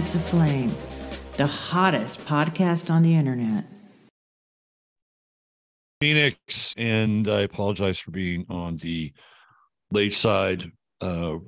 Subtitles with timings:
[0.00, 3.64] 15 Minutes of Flame, the hottest podcast on the internet.
[6.00, 9.12] Phoenix, and I apologize for being on the
[9.90, 10.72] late side.
[11.02, 11.38] Uh,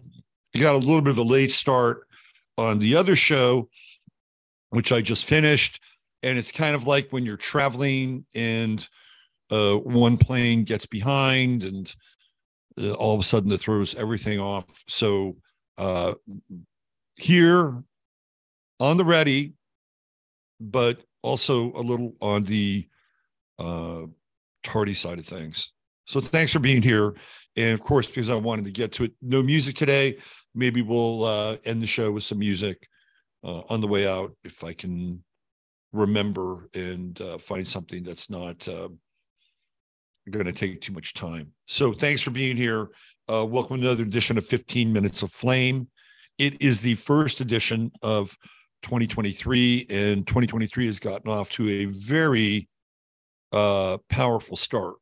[0.53, 2.07] you got a little bit of a late start
[2.59, 3.71] on the other show,
[4.69, 5.81] which I just finished,
[6.23, 8.87] and it's kind of like when you're traveling and
[9.51, 11.95] uh, one plane gets behind, and
[12.79, 14.85] uh, all of a sudden it throws everything off.
[14.89, 15.37] So
[15.79, 16.15] uh,
[17.17, 17.83] here
[18.83, 19.53] on the ready,
[20.61, 22.89] but also a little on the
[23.61, 24.03] uh,
[24.65, 25.71] tardy side of things.
[26.07, 27.15] So thanks for being here.
[27.55, 30.19] And of course, because I wanted to get to it, no music today.
[30.53, 32.89] Maybe we'll uh, end the show with some music
[33.45, 35.23] uh, on the way out if I can
[35.93, 38.89] remember and uh, find something that's not uh,
[40.29, 41.53] going to take too much time.
[41.67, 42.89] So thanks for being here.
[43.29, 45.87] Uh, welcome to another edition of 15 Minutes of Flame.
[46.37, 48.37] It is the first edition of
[48.83, 52.69] 2023, and 2023 has gotten off to a very
[53.53, 54.95] uh, powerful start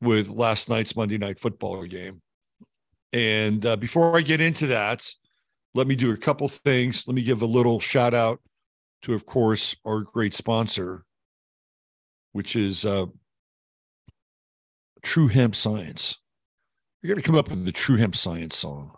[0.00, 2.20] with last night's Monday night football game.
[3.12, 5.08] And uh, before I get into that,
[5.74, 7.06] let me do a couple things.
[7.06, 8.40] Let me give a little shout out
[9.02, 11.04] to, of course, our great sponsor,
[12.32, 13.06] which is uh,
[15.02, 16.16] True Hemp Science.
[17.02, 18.92] You're going to come up with the True Hemp Science song.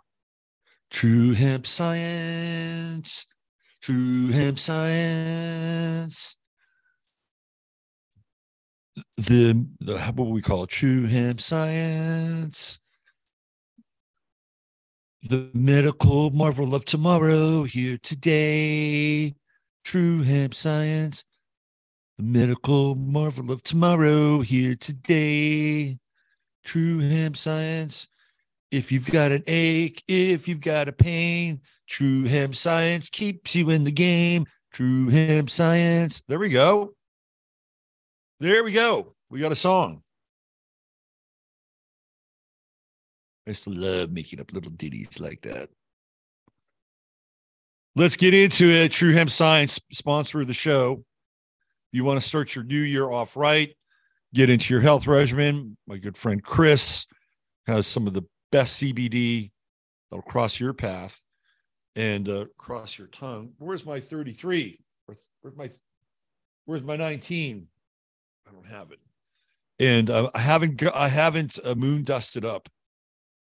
[0.89, 3.27] True Hemp Science,
[3.81, 6.35] True Hemp Science.
[9.17, 10.67] The, the what we call?
[10.67, 12.79] True Hemp Science.
[15.23, 19.35] The medical marvel of tomorrow here today.
[19.85, 21.23] True Hemp Science.
[22.17, 25.97] The medical marvel of tomorrow here today.
[26.65, 28.07] True Hemp Science.
[28.71, 33.71] If you've got an ache, if you've got a pain, True Hemp Science keeps you
[33.71, 34.45] in the game.
[34.71, 36.21] True Hemp Science.
[36.27, 36.93] There we go.
[38.39, 39.15] There we go.
[39.29, 40.03] We got a song.
[43.47, 45.69] I to love making up little ditties like that.
[47.95, 48.91] Let's get into it.
[48.91, 51.03] True Hemp Science, sponsor of the show.
[51.91, 53.75] You want to start your new year off right,
[54.35, 55.75] get into your health regimen.
[55.87, 57.07] My good friend Chris
[57.65, 58.21] has some of the
[58.51, 59.49] best CBD
[60.11, 61.19] that'll cross your path
[61.99, 63.51] and uh, cross your tongue.
[63.57, 64.79] Where's my 33?
[65.05, 65.69] Where's my
[66.63, 67.67] Where's my 19?
[68.47, 68.99] I don't have it,
[69.79, 72.69] and uh, I haven't I haven't uh, moon dusted up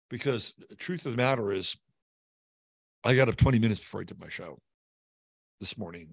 [0.08, 1.76] because the truth of the matter is,
[3.02, 4.60] I got up 20 minutes before I did my show
[5.58, 6.08] this morning,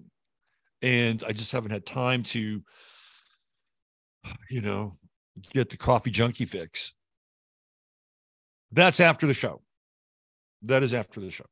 [0.80, 2.62] and I just haven't had time to,
[4.50, 4.96] you know,
[5.52, 6.92] get the coffee junkie fix.
[8.72, 9.62] That's after the show.
[10.62, 11.46] That is after the show.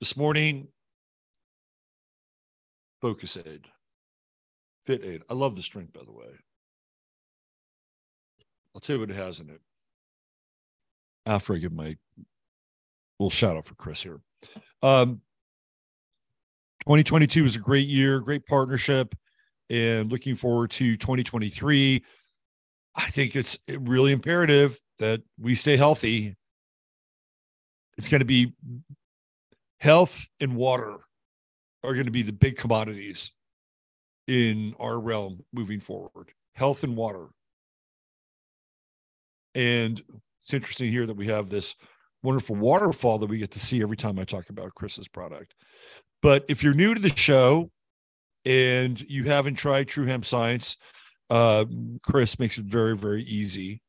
[0.00, 0.68] This morning,
[3.02, 3.66] Focus Aid,
[4.86, 5.22] Fit Aid.
[5.28, 6.24] I love this drink, by the way.
[8.74, 9.60] I'll tell you what it has in it
[11.26, 11.98] after I give my
[13.18, 14.20] little shout out for Chris here.
[14.82, 15.20] Um,
[16.86, 19.14] 2022 was a great year, great partnership,
[19.68, 22.02] and looking forward to 2023.
[22.94, 26.36] I think it's really imperative that we stay healthy.
[27.98, 28.54] It's going to be
[29.80, 30.96] health and water
[31.82, 33.32] are going to be the big commodities
[34.26, 36.30] in our realm moving forward.
[36.54, 37.26] Health and water.
[39.54, 40.00] And
[40.42, 41.74] it's interesting here that we have this
[42.22, 45.54] wonderful waterfall that we get to see every time I talk about Chris's product.
[46.22, 47.70] But if you're new to the show
[48.44, 50.76] and you haven't tried True Hemp Science,
[51.30, 51.64] uh,
[52.02, 53.80] Chris makes it very, very easy.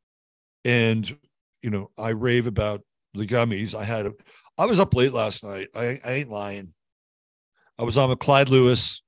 [0.63, 1.15] And,
[1.61, 2.81] you know, I rave about
[3.13, 3.75] the gummies.
[3.75, 4.13] I had, a,
[4.57, 5.69] I was up late last night.
[5.75, 6.74] I, I ain't lying.
[7.77, 9.01] I was on with Clyde Lewis.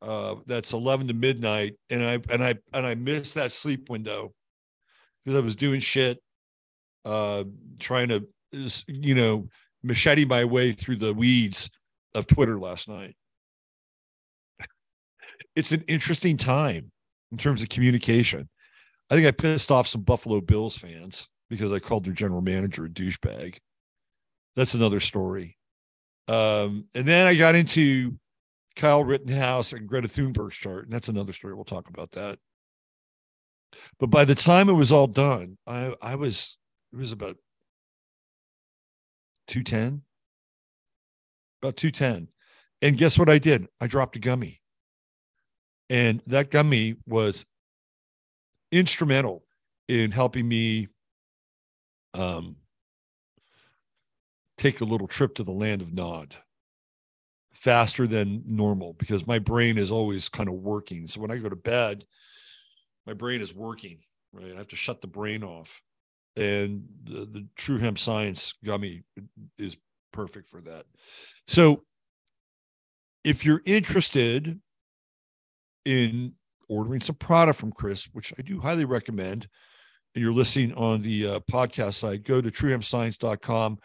[0.00, 1.74] Uh, that's 11 to midnight.
[1.90, 4.32] And I, and I, and I missed that sleep window
[5.24, 6.22] because I was doing shit,
[7.04, 7.44] uh,
[7.78, 8.26] trying to
[8.86, 9.48] you know,
[9.82, 11.70] machete my way through the weeds
[12.14, 13.16] of Twitter last night.
[15.56, 16.92] It's an interesting time
[17.32, 18.48] in terms of communication.
[19.10, 22.84] I think I pissed off some Buffalo Bills fans because I called their general manager
[22.84, 23.56] a douchebag.
[24.58, 25.56] That's another story.
[26.26, 28.18] Um, and then I got into
[28.74, 31.54] Kyle Rittenhouse and Greta Thunberg's chart, and that's another story.
[31.54, 32.40] We'll talk about that.
[34.00, 36.58] But by the time it was all done, I I was
[36.92, 37.36] it was about
[39.46, 40.02] 210
[41.62, 42.28] about 210
[42.82, 44.60] and guess what i did i dropped a gummy
[45.90, 47.46] and that gummy was
[48.70, 49.42] instrumental
[49.88, 50.86] in helping me
[52.14, 52.56] um,
[54.58, 56.36] take a little trip to the land of nod
[57.52, 61.06] faster than normal because my brain is always kind of working.
[61.06, 62.04] So when i go to bed
[63.06, 64.00] my brain is working
[64.32, 64.52] right?
[64.54, 65.80] I have to shut the brain off.
[66.36, 69.02] And the, the true hemp science gummy
[69.58, 69.76] is
[70.12, 70.86] perfect for that.
[71.46, 71.84] So
[73.24, 74.60] if you're interested
[75.84, 76.34] in
[76.68, 79.48] ordering some product from chris which i do highly recommend
[80.14, 83.78] and you're listening on the uh, podcast site go to truehempscience.com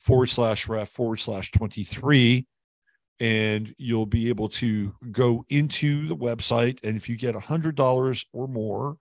[0.00, 2.46] forward slash ref forward slash 23
[3.20, 7.76] and you'll be able to go into the website and if you get a hundred
[7.76, 8.96] dollars or more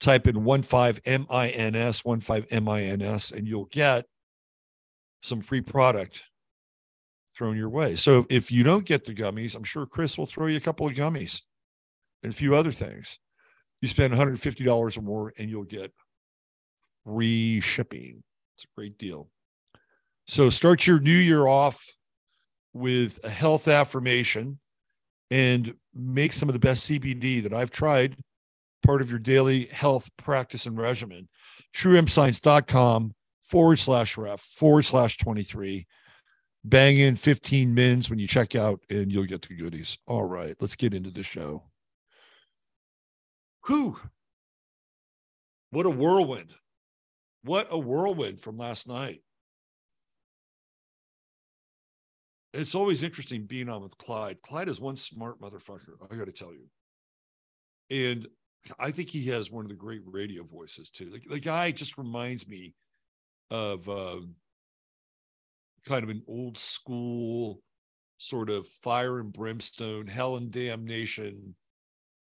[0.00, 4.04] type in one five M-I-N-S, one five M-I-N-S, and you'll get
[5.22, 6.22] some free product
[7.36, 7.96] thrown your way.
[7.96, 10.86] So if you don't get the gummies, I'm sure Chris will throw you a couple
[10.86, 11.42] of gummies
[12.22, 13.18] and a few other things.
[13.80, 15.92] You spend $150 or more and you'll get
[17.04, 18.22] free shipping.
[18.56, 19.30] It's a great deal.
[20.28, 21.82] So start your new year off
[22.74, 24.58] with a health affirmation
[25.30, 28.16] and make some of the best CBD that I've tried
[28.84, 31.28] part of your daily health practice and regimen.
[31.74, 35.86] TrueHempScience.com forward slash ref forward slash 23.
[36.64, 39.96] Bang in 15 mins when you check out and you'll get the goodies.
[40.06, 41.64] All right, let's get into the show.
[43.66, 43.98] Whew.
[45.70, 46.52] What a whirlwind.
[47.44, 49.22] What a whirlwind from last night.
[52.58, 54.42] It's always interesting being on with Clyde.
[54.42, 56.68] Clyde is one smart motherfucker, I got to tell you.
[57.90, 58.26] And
[58.78, 61.10] I think he has one of the great radio voices too.
[61.10, 62.74] The, the guy just reminds me
[63.50, 64.20] of uh,
[65.86, 67.62] kind of an old school
[68.18, 71.54] sort of fire and brimstone, hell and damnation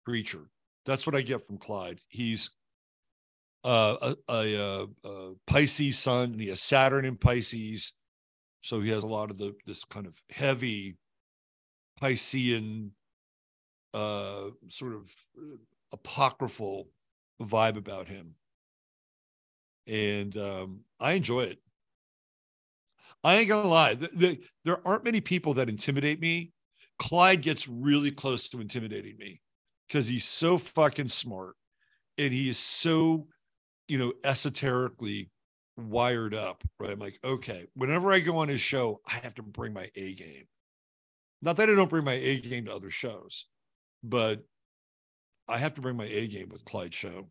[0.05, 0.51] creature.
[0.85, 2.01] That's what I get from Clyde.
[2.09, 2.51] He's
[3.65, 7.95] uh, a, a, a, Pisces sun, and he has Saturn in Pisces,
[8.63, 10.97] so he has a lot of the this kind of heavy
[12.01, 12.91] Piscean
[13.95, 15.57] uh, sort of uh,
[15.93, 16.89] apocryphal
[17.43, 18.35] vibe about him.
[19.87, 21.59] And um, I enjoy it.
[23.25, 26.53] I ain't gonna lie, the, the, there aren't many people that intimidate me.
[26.99, 29.41] Clyde gets really close to intimidating me
[29.87, 31.55] because he's so fucking smart
[32.17, 33.27] and he is so,
[33.89, 35.31] you know, esoterically
[35.79, 36.91] wired up, right?
[36.91, 40.15] I'm like, okay, whenever I go on his show, I have to bring my A
[40.15, 40.45] game.
[41.41, 43.47] Not that I don't bring my A game to other shows,
[44.03, 44.43] but
[45.47, 47.31] I have to bring my A game with Clyde show.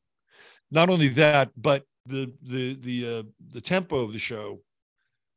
[0.72, 4.62] Not only that, but the the the uh, the tempo of the show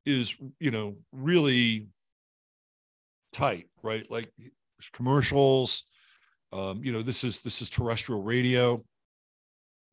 [0.06, 1.88] is you know really
[3.32, 4.08] tight, right?
[4.10, 4.32] Like
[4.92, 5.84] commercials.
[6.52, 8.84] Um, you know, this is this is terrestrial radio,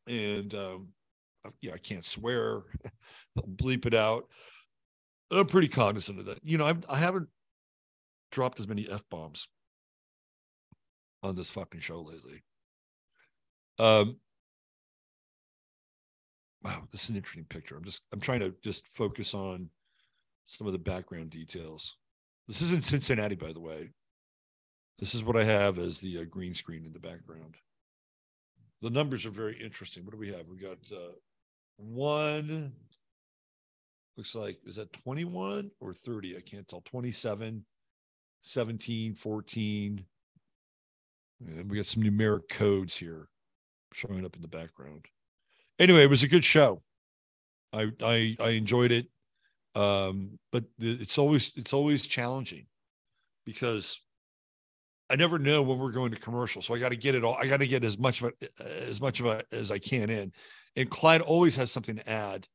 [0.08, 0.88] and um,
[1.60, 2.62] yeah, I can't swear.
[3.38, 4.28] Bleep it out.
[5.30, 6.38] I'm pretty cognizant of that.
[6.42, 7.28] You know, I've, I haven't
[8.32, 9.48] dropped as many f bombs
[11.22, 12.42] on this fucking show lately.
[13.78, 14.16] Um,
[16.64, 17.76] wow, this is an interesting picture.
[17.76, 19.70] I'm just I'm trying to just focus on
[20.46, 21.96] some of the background details.
[22.46, 23.90] This is in Cincinnati, by the way.
[24.98, 27.56] This is what I have as the uh, green screen in the background.
[28.80, 30.04] The numbers are very interesting.
[30.04, 30.48] What do we have?
[30.48, 31.12] We got uh,
[31.78, 32.72] one.
[34.16, 36.36] Looks like is that 21 or 30?
[36.36, 36.82] I can't tell.
[36.82, 37.64] 27,
[38.42, 40.04] 17, 14.
[41.46, 43.28] And we got some numeric codes here
[43.92, 45.06] showing up in the background.
[45.78, 46.82] Anyway, it was a good show.
[47.72, 49.06] I I I enjoyed it.
[49.74, 52.66] Um, but it's always it's always challenging
[53.46, 54.00] because
[55.08, 56.60] I never know when we're going to commercial.
[56.60, 57.36] So I got to get it all.
[57.40, 60.10] I got to get as much of it as much of it as I can
[60.10, 60.32] in.
[60.78, 62.48] And Clyde always has something to add.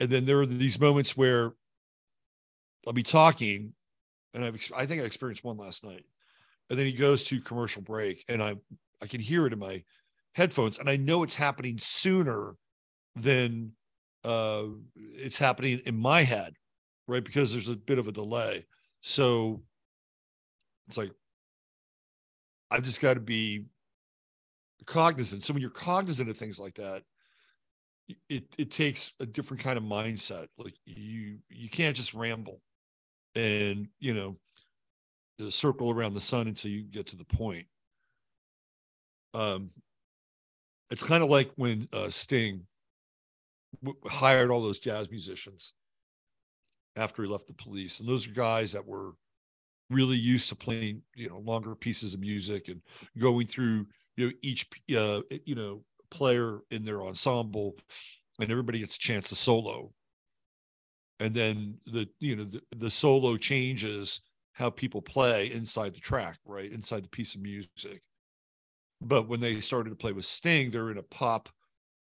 [0.00, 1.52] And then there are these moments where
[2.86, 3.74] I'll be talking,
[4.34, 6.04] and I've I think I experienced one last night.
[6.68, 8.56] And then he goes to commercial break, and I
[9.00, 9.84] I can hear it in my
[10.34, 12.54] headphones and I know it's happening sooner
[13.16, 13.72] than
[14.24, 14.64] uh,
[14.96, 16.54] it's happening in my head,
[17.08, 17.24] right?
[17.24, 18.66] Because there's a bit of a delay.
[19.00, 19.62] So
[20.88, 21.10] it's like,
[22.70, 23.64] I've just got to be
[24.86, 25.42] cognizant.
[25.42, 27.02] So when you're cognizant of things like that,
[28.28, 30.48] it it takes a different kind of mindset.
[30.58, 32.60] Like you you can't just ramble
[33.34, 34.36] and you know
[35.48, 37.66] circle around the sun until you get to the point.
[39.32, 39.70] Um,
[40.90, 42.66] it's kind of like when uh, Sting
[43.82, 45.72] w- hired all those jazz musicians
[46.96, 49.12] after he left the police, and those are guys that were
[49.88, 52.80] really used to playing you know longer pieces of music and
[53.18, 53.86] going through
[54.16, 57.76] you know each uh, you know player in their ensemble,
[58.40, 59.92] and everybody gets a chance to solo.
[61.18, 64.20] And then the you know the, the solo changes
[64.52, 66.70] how people play inside the track, right?
[66.70, 68.02] Inside the piece of music.
[69.00, 71.48] But when they started to play with Sting, they're in a pop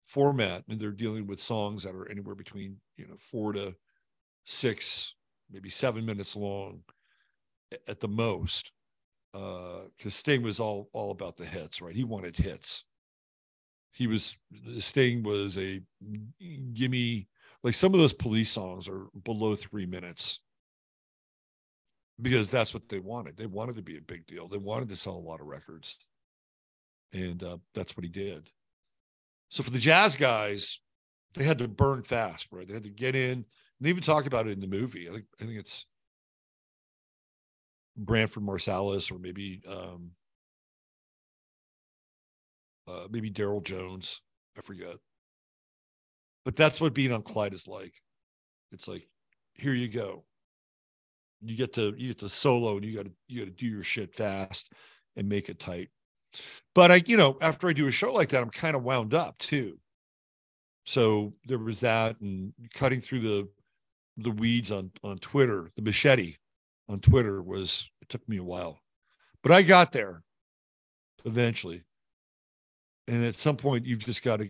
[0.06, 3.76] format and they're dealing with songs that are anywhere between, you know, four to
[4.46, 5.14] six,
[5.52, 6.82] maybe seven minutes long
[7.88, 8.72] at the most.
[9.36, 11.96] Uh, because Sting was all all about the hits, right?
[11.96, 12.86] He wanted hits.
[13.92, 14.38] He was
[14.80, 15.82] Sting was a
[16.74, 17.28] gimme
[17.64, 20.40] like some of those police songs are below three minutes
[22.22, 23.38] because that's what they wanted.
[23.38, 24.48] They wanted to be a big deal.
[24.48, 25.98] They wanted to sell a lot of records,
[27.14, 28.50] and uh, that's what he did.
[29.50, 30.80] So for the jazz guys,
[31.36, 32.68] they had to burn fast, right?
[32.68, 33.46] They had to get in.
[33.80, 35.10] And even talk about it in the movie.
[35.10, 35.86] I think I think it's
[37.98, 40.12] Branford Marsalis or maybe um,
[42.90, 44.22] uh, maybe Darryl Jones.
[44.58, 44.98] I forget.
[46.46, 47.94] But that's what being on Clyde is like.
[48.72, 49.08] It's like,
[49.54, 50.24] here you go
[51.42, 53.66] you get to you get to solo and you got to you got to do
[53.66, 54.74] your shit fast
[55.16, 55.90] and make it tight
[56.76, 59.14] but i you know after i do a show like that i'm kind of wound
[59.14, 59.78] up too
[60.86, 63.50] so there was that and cutting through the
[64.18, 66.36] the weeds on on twitter the machete
[66.88, 68.80] on twitter was it took me a while
[69.42, 70.22] but i got there
[71.26, 71.84] eventually
[73.10, 74.50] and at some point you've just got to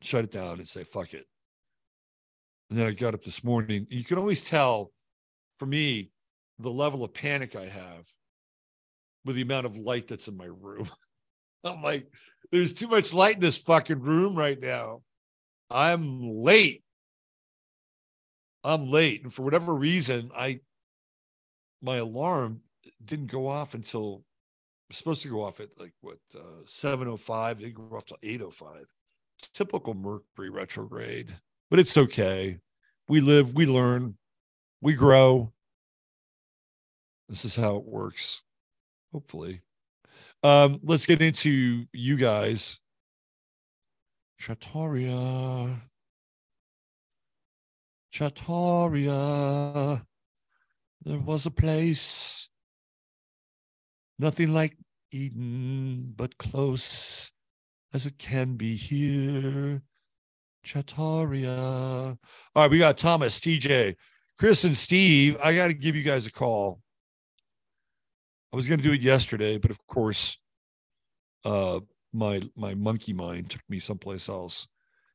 [0.00, 1.26] shut it down and say fuck it
[2.70, 4.92] and then i got up this morning you can always tell
[5.56, 6.10] for me,
[6.58, 8.06] the level of panic I have
[9.24, 10.88] with the amount of light that's in my room.
[11.64, 12.06] I'm like,
[12.52, 15.02] there's too much light in this fucking room right now.
[15.70, 16.82] I'm late.
[18.62, 19.22] I'm late.
[19.24, 20.60] And for whatever reason, I
[21.82, 22.60] my alarm
[23.04, 24.22] didn't go off until
[24.96, 28.86] supposed to go off at like what uh 705 it go off to 805
[29.52, 31.34] typical mercury retrograde
[31.70, 32.58] but it's okay
[33.08, 34.16] we live we learn
[34.84, 35.50] we grow.
[37.30, 38.42] This is how it works.
[39.14, 39.62] Hopefully.
[40.42, 42.78] Um, let's get into you guys.
[44.38, 45.80] Trattoria.
[48.12, 50.04] Trattoria.
[51.06, 52.50] There was a place.
[54.18, 54.76] Nothing like
[55.14, 57.30] Eden, but close
[57.92, 59.82] as it can be here.
[60.64, 61.56] Trattoria.
[61.56, 62.18] All
[62.56, 63.94] right, we got Thomas, TJ,
[64.38, 66.80] Chris and Steve, I got to give you guys a call.
[68.52, 70.38] I was going to do it yesterday, but of course,
[71.44, 71.80] uh,
[72.12, 74.66] my my monkey mind took me someplace else.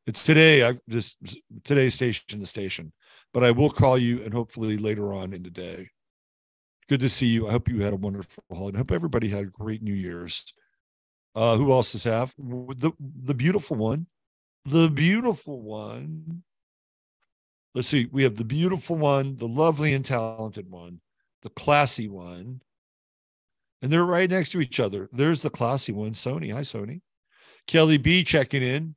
[0.06, 0.68] It's today.
[0.68, 1.18] I just
[1.64, 2.94] today's station the station,
[3.34, 5.90] but I will call you and hopefully later on in the day.
[6.90, 7.48] Good to see you.
[7.48, 8.78] I hope you had a wonderful holiday.
[8.78, 10.54] I hope everybody had a great New Year's.
[11.36, 12.92] Uh, who else does have the
[13.24, 14.08] the beautiful one?
[14.66, 16.44] The beautiful one
[17.76, 21.00] let's see, we have the beautiful one, the lovely and talented one,
[21.42, 22.62] the classy one,
[23.82, 25.10] and they're right next to each other.
[25.12, 26.52] There's the classy one, Sony.
[26.52, 27.02] Hi, Sony.
[27.68, 28.96] Kelly B checking in.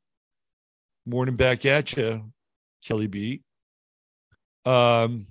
[1.06, 2.32] Morning back at you,
[2.84, 3.42] Kelly B.
[4.64, 5.26] Um,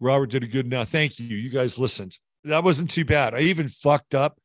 [0.00, 0.84] Robert did a good now.
[0.84, 1.26] Thank you.
[1.26, 2.18] You guys listened.
[2.44, 3.34] That wasn't too bad.
[3.34, 4.38] I even fucked up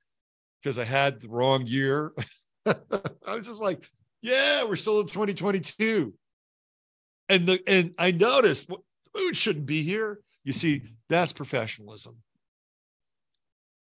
[0.62, 2.14] because I had the wrong year.
[2.66, 3.88] I was just like,
[4.22, 6.14] yeah, we're still in 2022.
[7.30, 8.84] And the and I noticed well,
[9.16, 10.20] food shouldn't be here.
[10.44, 12.18] You see, that's professionalism.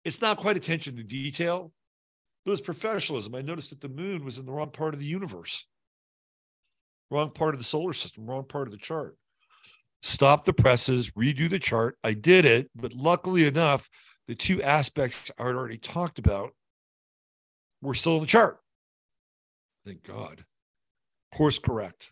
[0.05, 1.71] It's not quite attention to detail,
[2.45, 3.35] but it's professionalism.
[3.35, 5.65] I noticed that the moon was in the wrong part of the universe,
[7.11, 9.17] wrong part of the solar system, wrong part of the chart.
[10.07, 11.97] Stop the presses, redo the chart.
[12.01, 13.89] I did it, but luckily enough,
[14.29, 16.53] the two aspects I had already talked about
[17.81, 18.59] were still in the chart.
[19.85, 20.45] Thank God.
[21.35, 22.11] Course correct.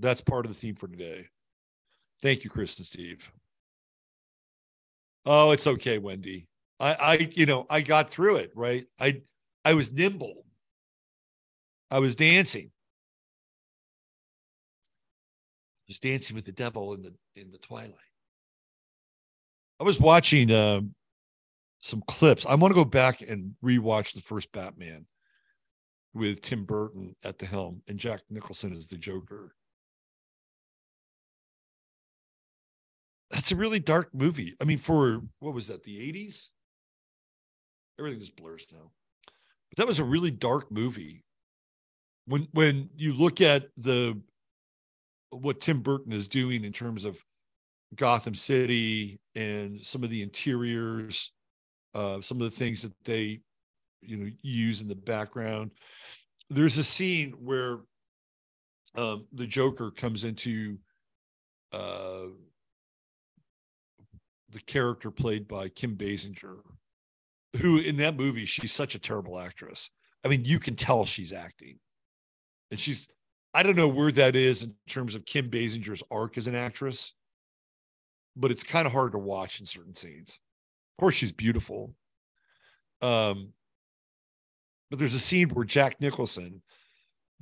[0.00, 1.26] That's part of the theme for today.
[2.22, 3.30] Thank you, Chris and Steve.
[5.26, 6.46] Oh, it's okay, Wendy.
[6.80, 8.86] I, I, you know, I got through it, right?
[8.98, 9.20] I,
[9.66, 10.46] I was nimble.
[11.90, 12.70] I was dancing.
[15.88, 17.94] Was dancing with the devil in the in the twilight.
[19.80, 20.80] I was watching uh,
[21.80, 22.46] some clips.
[22.46, 25.06] I want to go back and rewatch the first Batman
[26.14, 29.54] with Tim Burton at the helm and Jack Nicholson as the Joker.
[33.30, 34.54] That's a really dark movie.
[34.60, 36.48] I mean, for what was that, the 80s?
[37.98, 38.90] Everything just blurs now.
[39.70, 41.24] But that was a really dark movie.
[42.26, 44.20] When when you look at the
[45.42, 47.18] what Tim Burton is doing in terms of
[47.94, 51.32] Gotham City and some of the interiors,
[51.94, 53.40] uh, some of the things that they,
[54.02, 55.70] you know, use in the background.
[56.50, 57.80] There's a scene where
[58.94, 60.78] um, the Joker comes into
[61.72, 62.28] uh,
[64.50, 66.58] the character played by Kim Basinger,
[67.60, 69.90] who in that movie she's such a terrible actress.
[70.24, 71.78] I mean, you can tell she's acting,
[72.70, 73.08] and she's.
[73.56, 77.14] I don't know where that is in terms of Kim Basinger's arc as an actress
[78.36, 80.38] but it's kind of hard to watch in certain scenes.
[80.98, 81.94] Of course, she's beautiful.
[83.02, 83.52] Um,
[84.90, 86.62] but there's a scene where Jack Nicholson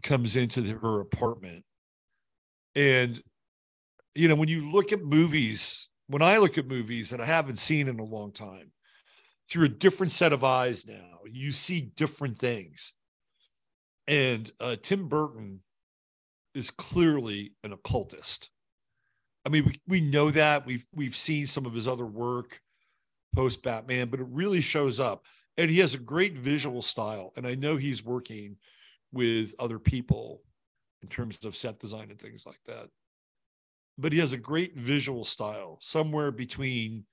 [0.02, 1.64] comes into the, her apartment,
[2.74, 3.22] and
[4.14, 7.58] you know when you look at movies, when I look at movies that I haven't
[7.58, 8.72] seen in a long time,
[9.48, 12.92] through a different set of eyes now, you see different things.
[14.06, 15.60] And uh, Tim Burton
[16.54, 18.50] is clearly an occultist.
[19.44, 22.60] I mean, we, we know that we've we've seen some of his other work
[23.34, 25.24] post Batman, but it really shows up.
[25.56, 27.32] And he has a great visual style.
[27.36, 28.56] And I know he's working
[29.12, 30.42] with other people
[31.02, 32.88] in terms of set design and things like that.
[33.98, 37.04] But he has a great visual style, somewhere between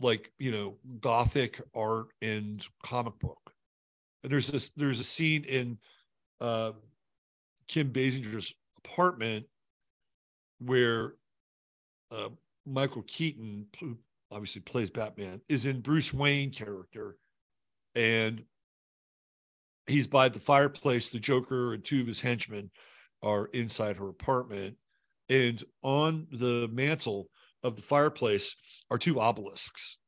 [0.00, 3.52] like, you know, gothic art and comic book.
[4.22, 5.78] And there's this, there's a scene in
[6.40, 6.72] uh
[7.68, 9.46] Kim Basinger's apartment
[10.58, 11.14] where
[12.10, 12.28] uh,
[12.66, 13.98] Michael Keaton, who
[14.30, 17.16] obviously plays Batman, is in Bruce Wayne character,
[17.94, 18.44] and
[19.86, 21.10] he's by the fireplace.
[21.10, 22.70] The Joker and two of his henchmen
[23.22, 24.76] are inside her apartment,
[25.28, 27.28] and on the mantle
[27.62, 28.54] of the fireplace
[28.90, 29.98] are two obelisks.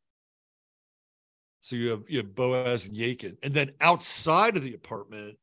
[1.62, 5.36] So you have you have Boaz and Yakin, and then outside of the apartment,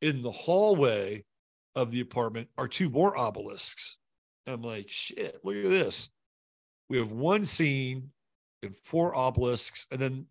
[0.00, 1.24] in the hallway
[1.74, 3.96] of the apartment, are two more obelisks.
[4.46, 6.10] I'm like, shit, look at this.
[6.88, 8.10] We have one scene
[8.62, 10.26] and four obelisks, and then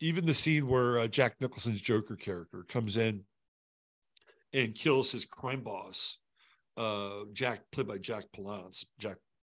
[0.00, 3.22] even the scene where uh, Jack Nicholson's Joker character comes in
[4.52, 6.18] and kills his crime boss,
[6.76, 9.16] uh, Jack, played by Jack Palance, Jack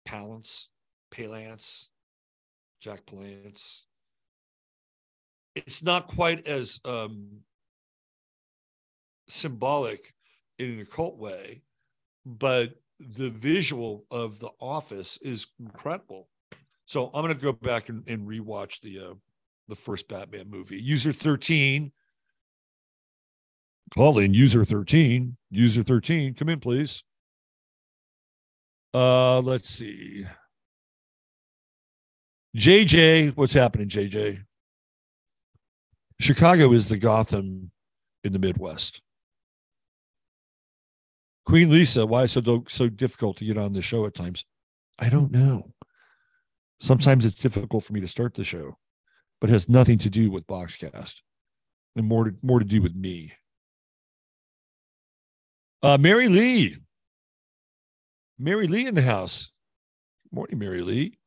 [0.09, 0.67] Palance,
[1.15, 1.87] Palance,
[2.81, 3.83] Jack Palance.
[5.55, 7.29] It's not quite as um,
[9.29, 10.15] symbolic
[10.63, 11.63] in an occult way,
[12.25, 16.29] but the visual of the office is incredible.
[16.87, 19.15] So I'm going to go back and, and rewatch the uh,
[19.69, 20.81] the first Batman movie.
[20.81, 21.93] User 13.
[23.95, 25.37] Call in user 13.
[25.51, 27.03] User 13, come in, please.
[28.95, 30.27] Uh, let's see.
[32.57, 34.43] JJ, what's happening, JJ?
[36.21, 37.71] Chicago is the Gotham
[38.25, 39.01] in the Midwest.
[41.45, 44.45] Queen Lisa, why is it so, so difficult to get on the show at times?
[44.99, 45.73] I don't know.
[46.81, 48.79] Sometimes it's difficult for me to start the show,
[49.41, 51.15] but it has nothing to do with Boxcast
[51.97, 53.33] and more to, more to do with me.
[55.83, 56.77] Uh, Mary Lee.
[58.39, 59.51] Mary Lee in the house.
[60.25, 61.19] Good morning, Mary Lee.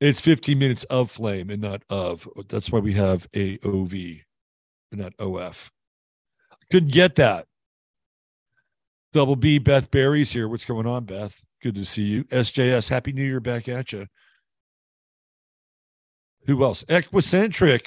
[0.00, 2.28] It's 15 minutes of flame and not of.
[2.48, 4.20] That's why we have AOV
[4.92, 5.70] and not OF.
[6.70, 7.46] Couldn't get that.
[9.12, 10.48] Double B, Beth Barry's here.
[10.48, 11.42] What's going on, Beth?
[11.62, 12.24] Good to see you.
[12.24, 14.06] SJS, Happy New Year back at you.
[16.46, 16.84] Who else?
[16.84, 17.86] Equicentric.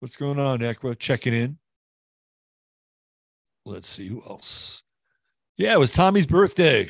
[0.00, 0.98] What's going on, Equa?
[0.98, 1.58] Checking in.
[3.66, 4.82] Let's see who else.
[5.58, 6.88] Yeah, it was Tommy's birthday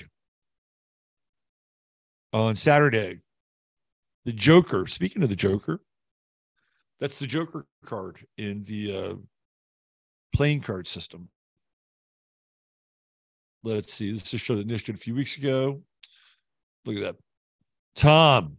[2.32, 3.20] on Saturday
[4.26, 4.86] the Joker.
[4.86, 5.80] Speaking of the Joker,
[7.00, 9.14] that's the Joker card in the uh,
[10.34, 11.28] playing card system.
[13.62, 14.12] Let's see.
[14.12, 15.80] This is a show that Nish did a few weeks ago.
[16.84, 17.16] Look at that.
[17.94, 18.58] Tom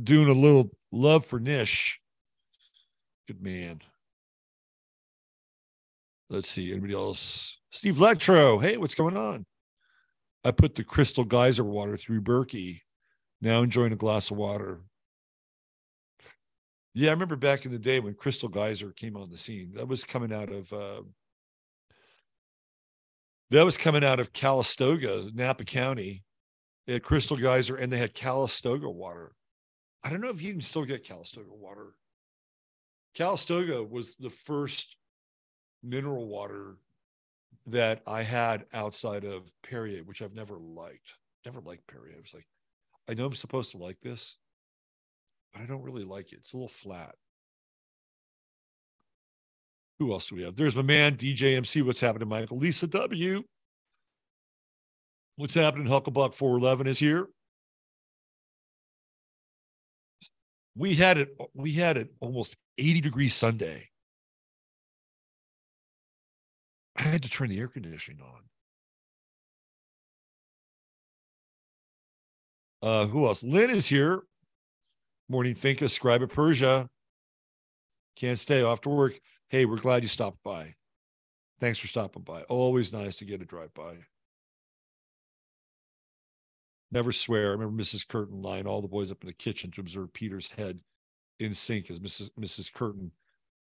[0.00, 2.00] doing a little love for Nish.
[3.26, 3.80] Good man.
[6.28, 6.70] Let's see.
[6.70, 7.58] Anybody else?
[7.70, 8.58] Steve Lectro.
[8.58, 9.46] Hey, what's going on?
[10.44, 12.80] I put the crystal geyser water through Berkey
[13.40, 14.80] Now enjoying a glass of water.
[16.94, 19.72] Yeah, I remember back in the day when Crystal Geyser came on the scene.
[19.74, 21.02] That was coming out of uh,
[23.50, 26.24] that was coming out of Calistoga, Napa County.
[26.88, 29.32] Had Crystal Geyser and they had Calistoga water.
[30.02, 31.94] I don't know if you can still get Calistoga water.
[33.14, 34.96] Calistoga was the first
[35.82, 36.76] mineral water
[37.66, 41.14] that I had outside of Perrier, which I've never liked.
[41.44, 42.16] Never liked Perrier.
[42.16, 42.48] I was like,
[43.08, 44.36] I know I'm supposed to like this,
[45.54, 46.38] I don't really like it.
[46.38, 47.14] It's a little flat.
[49.98, 50.56] Who else do we have?
[50.56, 51.82] There's my man, DJ MC.
[51.82, 52.56] What's happening, Michael?
[52.58, 53.42] Lisa W.
[55.36, 55.86] What's happening?
[55.86, 57.28] Hucklebuck 411 is here.
[60.76, 63.88] We had it, we had it almost 80 degree Sunday.
[66.96, 68.40] I had to turn the air conditioning on.
[72.82, 73.42] Uh, who else?
[73.42, 74.22] Lynn is here.
[75.30, 76.90] Morning Finca, scribe of Persia.
[78.16, 79.20] Can't stay off to work.
[79.48, 80.74] Hey, we're glad you stopped by.
[81.60, 82.42] Thanks for stopping by.
[82.42, 83.98] Always nice to get a drive by.
[86.90, 87.46] Never swear.
[87.46, 88.08] I remember Mrs.
[88.08, 90.80] Curtin lying all the boys up in the kitchen to observe Peter's head
[91.38, 92.30] in sync as Mrs.
[92.36, 92.72] Mrs.
[92.72, 93.12] Curtin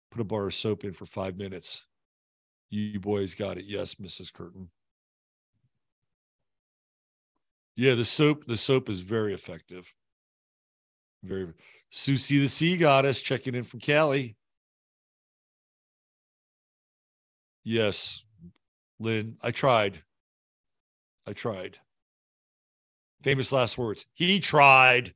[0.09, 1.83] put a bar of soap in for five minutes.
[2.69, 3.65] You boys got it.
[3.65, 4.31] Yes, Mrs.
[4.31, 4.69] Curtin.
[7.75, 9.93] Yeah, the soap, the soap is very effective.
[11.27, 11.47] Very
[11.89, 14.35] Susie the Sea Goddess checking in from Cali.
[17.63, 18.23] Yes,
[18.99, 20.01] Lynn, I tried.
[21.27, 21.77] I tried.
[23.23, 24.05] Famous last words.
[24.13, 25.13] He tried.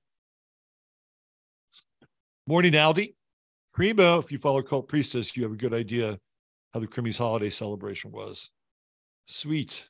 [2.47, 3.15] Morning, Aldi.
[3.73, 6.19] Cremo, if you follow Cult Priestess, you have a good idea
[6.73, 8.49] how the Crimmy's holiday celebration was.
[9.27, 9.87] Sweet.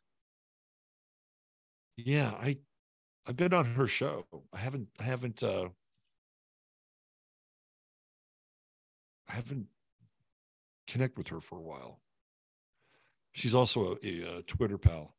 [1.98, 2.58] Yeah, I
[3.28, 4.26] I've been on her show.
[4.54, 5.70] I haven't I haven't uh
[9.32, 9.68] I haven't
[10.88, 12.02] connect with her for a while.
[13.32, 15.16] She's also a, a, a Twitter pal.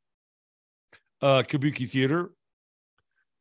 [1.23, 2.33] Uh Kabuki Theater.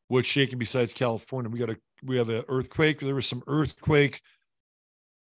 [0.08, 1.50] What's shaking besides California?
[1.50, 3.00] We got a we have an earthquake.
[3.00, 4.22] There was some earthquake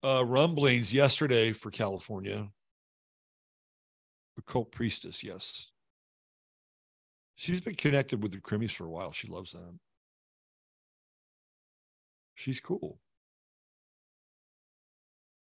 [0.03, 2.49] uh rumblings yesterday for California.
[4.35, 5.67] The cult priestess, yes.
[7.35, 9.11] She's been connected with the Crimmies for a while.
[9.11, 9.79] She loves them.
[12.33, 12.99] She's cool.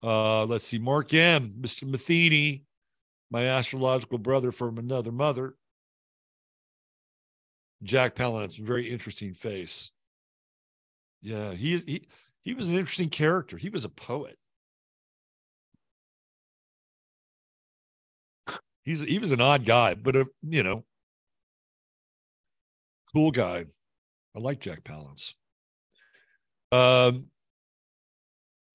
[0.06, 0.78] Uh, let's see.
[0.78, 1.88] Mark M, Mr.
[1.88, 2.64] Matheny,
[3.32, 5.56] my astrological brother from another mother.
[7.82, 9.90] Jack Palance, very interesting face.
[11.24, 12.08] Yeah, he he
[12.44, 13.58] he was an interesting character.
[13.58, 14.38] He was a poet.
[18.84, 20.86] He's he was an odd guy, but a, you know,
[23.14, 23.66] cool guy.
[24.36, 25.34] I like Jack Palance.
[26.72, 27.32] Um,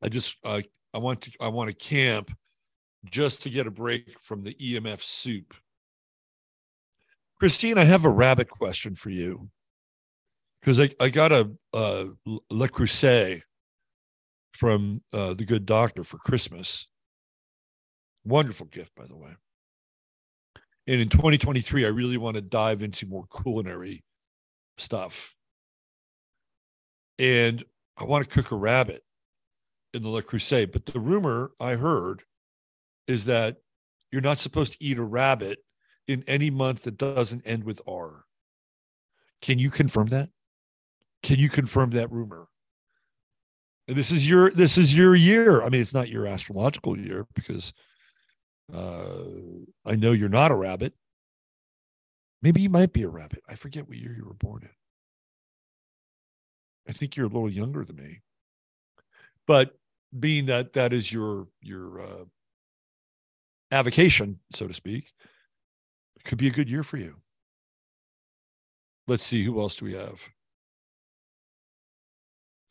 [0.03, 2.31] I just I I want to I want to camp
[3.05, 5.55] just to get a break from the EMF soup.
[7.39, 9.49] Christine, I have a rabbit question for you
[10.61, 12.09] because I, I got a, a
[12.51, 13.41] Le Creuset
[14.53, 16.87] from uh, the good doctor for Christmas.
[18.25, 19.31] Wonderful gift, by the way.
[20.87, 24.05] And in 2023, I really want to dive into more culinary
[24.77, 25.35] stuff.
[27.19, 27.65] And
[27.97, 29.03] I want to cook a rabbit
[29.93, 30.73] in the Le Creuset.
[30.73, 32.23] But the rumor I heard
[33.07, 33.59] is that
[34.13, 35.59] you're not supposed to eat a rabbit
[36.09, 38.25] in any month that doesn't end with R.
[39.41, 40.29] Can you confirm that?
[41.23, 42.49] Can you confirm that rumor?
[43.89, 45.63] And this is your this is your year.
[45.63, 47.73] I mean, it's not your astrological year because
[48.73, 49.15] uh,
[49.85, 50.95] I know you're not a rabbit.
[52.43, 53.43] Maybe you might be a rabbit.
[53.49, 54.71] I forget what year you were born in.
[56.89, 58.21] I think you're a little younger than me.
[59.47, 59.77] But
[60.19, 62.25] being that that is your your uh,
[63.71, 65.13] avocation, so to speak,
[66.17, 67.17] it could be a good year for you.
[69.07, 70.29] Let's see who else do we have.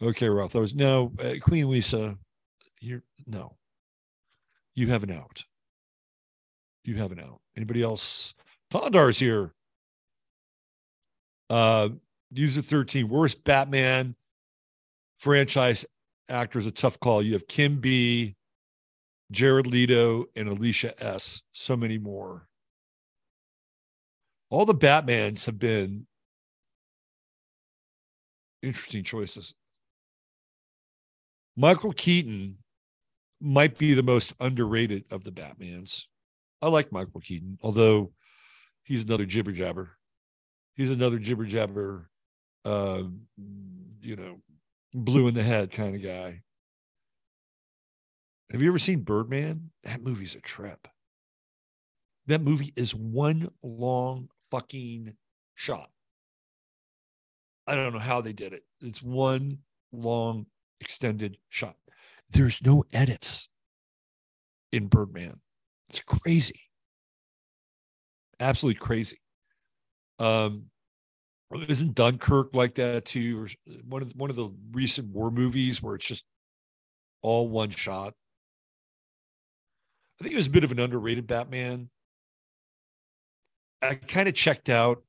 [0.01, 0.53] Okay, Ralph.
[0.53, 2.17] That was no uh, Queen Lisa.
[2.79, 3.57] You're no.
[4.75, 5.43] You have an out.
[6.85, 7.41] You have an out.
[7.57, 8.33] Anybody else?
[8.71, 9.53] Tondar's here.
[11.49, 11.89] Uh,
[12.31, 14.15] user 13, worst Batman
[15.17, 15.83] franchise
[16.29, 17.21] actor is a tough call.
[17.21, 18.35] You have Kim B,
[19.31, 21.41] Jared Leto, and Alicia S.
[21.53, 22.47] So many more.
[24.49, 26.07] All the Batmans have been
[28.61, 29.53] interesting choices.
[31.55, 32.57] Michael Keaton
[33.41, 36.05] might be the most underrated of the Batmans.
[36.61, 38.11] I like Michael Keaton, although
[38.83, 39.97] he's another jibber jabber.
[40.75, 42.09] He's another jibber jabber
[42.65, 43.03] uh,
[44.01, 44.39] you know,
[44.93, 46.41] blue in the head kind of guy.
[48.51, 49.71] Have you ever seen Birdman?
[49.83, 50.87] That movie's a trip.
[52.25, 55.15] That movie is one long fucking
[55.55, 55.89] shot.
[57.67, 58.63] I don't know how they did it.
[58.81, 59.59] It's one
[59.91, 60.47] long
[60.81, 61.75] extended shot.
[62.31, 63.49] There's no edits
[64.71, 65.39] in Birdman.
[65.89, 66.61] It's crazy.
[68.39, 69.19] Absolutely crazy.
[70.17, 70.65] Um,
[71.51, 73.43] isn't Dunkirk like that too?
[73.43, 73.49] Or
[73.87, 76.23] one of the, one of the recent war movies where it's just
[77.21, 78.13] all one shot.
[80.19, 81.89] I think it was a bit of an underrated Batman.
[83.81, 85.03] I kind of checked out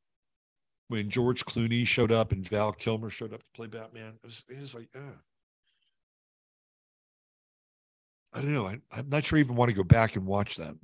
[0.88, 4.14] when George Clooney showed up and Val Kilmer showed up to play Batman.
[4.22, 5.16] It was, it was like, uh,
[8.32, 8.66] I don't know.
[8.66, 10.78] I, am not sure I even want to go back and watch them.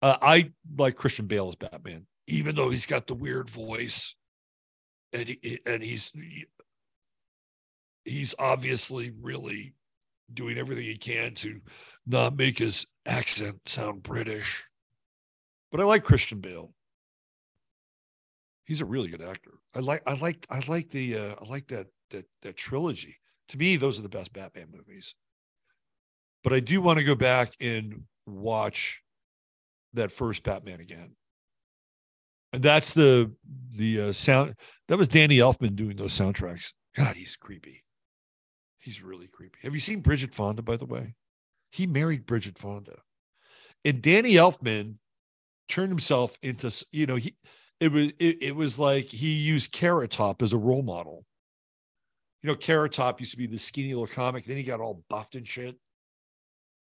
[0.00, 4.14] Uh, I like Christian Bale as Batman, even though he's got the weird voice,
[5.12, 6.12] and he, and he's
[8.04, 9.74] he's obviously really
[10.32, 11.60] doing everything he can to
[12.06, 14.62] not make his accent sound British.
[15.70, 16.72] But I like Christian Bale.
[18.64, 19.52] He's a really good actor.
[19.74, 23.16] I like I like I like the uh, I like that that that trilogy.
[23.48, 25.14] To me, those are the best Batman movies.
[26.44, 29.02] But I do want to go back and watch
[29.94, 31.14] that first Batman again.
[32.52, 33.32] That's the
[33.76, 34.54] the uh, sound
[34.88, 36.72] that was Danny Elfman doing those soundtracks.
[36.94, 37.82] God, he's creepy.
[38.78, 39.58] He's really creepy.
[39.62, 41.14] Have you seen Bridget Fonda, by the way?
[41.70, 42.98] He married Bridget Fonda.
[43.84, 44.96] And Danny Elfman
[45.68, 47.34] turned himself into, you know, he
[47.80, 51.24] it was it, it was like he used Carrot Top as a role model.
[52.42, 55.02] You know, Carrot Top used to be the skinny little comic, then he got all
[55.08, 55.76] buffed and shit.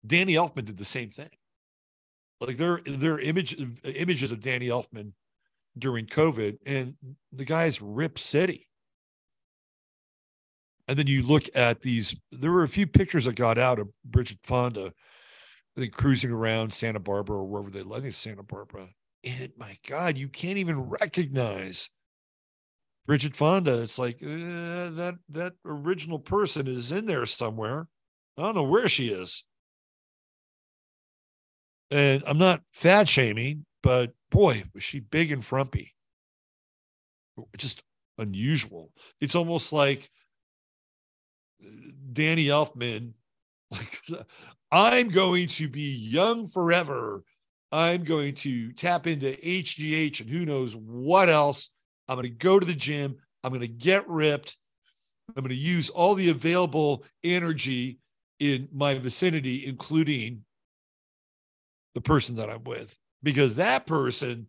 [0.06, 1.30] Danny Elfman did the same thing.
[2.40, 2.82] Like there
[3.14, 5.12] are image, images of Danny Elfman
[5.78, 6.94] during COVID, and
[7.32, 8.68] the guy's Rip City.
[10.86, 13.88] And then you look at these, there were a few pictures that got out of
[14.04, 14.92] Bridget Fonda,
[15.76, 18.88] I think cruising around Santa Barbara or wherever they, I think Santa Barbara.
[19.24, 21.88] And my God, you can't even recognize
[23.06, 23.82] Bridget Fonda.
[23.82, 27.88] It's like uh, that that original person is in there somewhere.
[28.36, 29.44] I don't know where she is.
[31.90, 35.94] And I'm not fat shaming, but boy, was she big and frumpy.
[37.58, 37.82] Just
[38.16, 38.90] unusual.
[39.20, 40.08] It's almost like
[41.62, 41.68] uh,
[42.14, 43.12] Danny Elfman,
[43.70, 44.00] like
[44.72, 47.22] I'm going to be young forever.
[47.70, 51.70] I'm going to tap into HGH and who knows what else.
[52.08, 53.16] I'm going to go to the gym.
[53.42, 54.56] I'm going to get ripped.
[55.28, 57.98] I'm going to use all the available energy
[58.40, 60.44] in my vicinity, including
[61.94, 64.46] the person that I'm with, because that person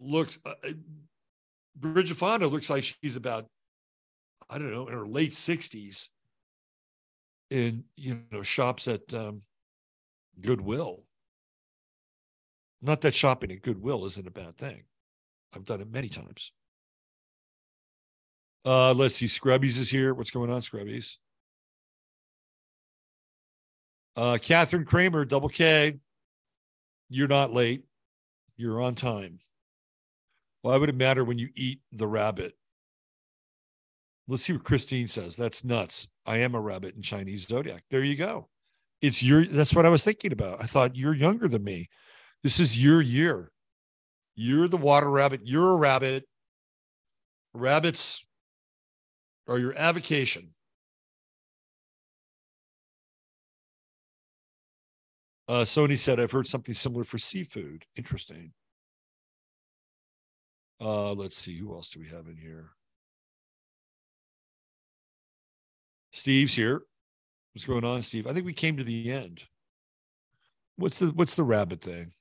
[0.00, 0.72] looks, uh, uh
[1.76, 3.46] Bridget Fonda looks like she's about
[4.48, 6.08] I don't know, in her late 60s
[7.50, 9.42] and, you know, shops at um,
[10.40, 11.02] Goodwill.
[12.82, 14.84] Not that shopping at Goodwill isn't a bad thing.
[15.54, 16.52] I've done it many times.
[18.64, 19.26] Uh, let's see.
[19.26, 20.14] Scrubbies is here.
[20.14, 21.16] What's going on, Scrubbies?
[24.16, 25.98] Uh, Catherine Kramer, double K.
[27.14, 27.84] You're not late.
[28.56, 29.38] You're on time.
[30.62, 32.54] Why would it matter when you eat the rabbit?
[34.26, 35.36] Let's see what Christine says.
[35.36, 36.08] That's nuts.
[36.26, 37.84] I am a rabbit in Chinese zodiac.
[37.88, 38.48] There you go.
[39.00, 40.60] It's your, that's what I was thinking about.
[40.60, 41.88] I thought you're younger than me.
[42.42, 43.52] This is your year.
[44.34, 45.42] You're the water rabbit.
[45.44, 46.24] You're a rabbit.
[47.52, 48.24] Rabbits
[49.46, 50.53] are your avocation.
[55.46, 57.84] Uh, Sony said, I've heard something similar for seafood.
[57.96, 58.52] Interesting.
[60.80, 61.58] Uh, let's see.
[61.58, 62.70] Who else do we have in here?
[66.12, 66.82] Steve's here.
[67.52, 68.26] What's going on, Steve?
[68.26, 69.42] I think we came to the end.
[70.76, 72.12] What's the what's the rabbit thing?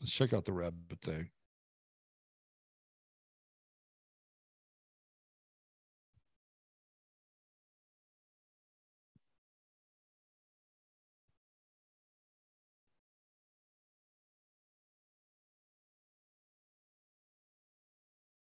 [0.00, 1.30] Let's check out the rabbit thing.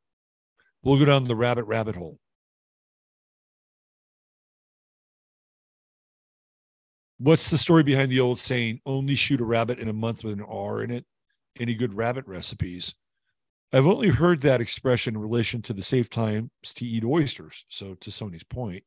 [0.82, 2.18] We'll go down the rabbit rabbit hole.
[7.20, 10.34] What's the story behind the old saying, only shoot a rabbit in a month with
[10.34, 11.06] an R in it?
[11.60, 12.94] Any good rabbit recipes.
[13.74, 17.66] I've only heard that expression in relation to the safe times to eat oysters.
[17.68, 18.84] So, to Sony's point,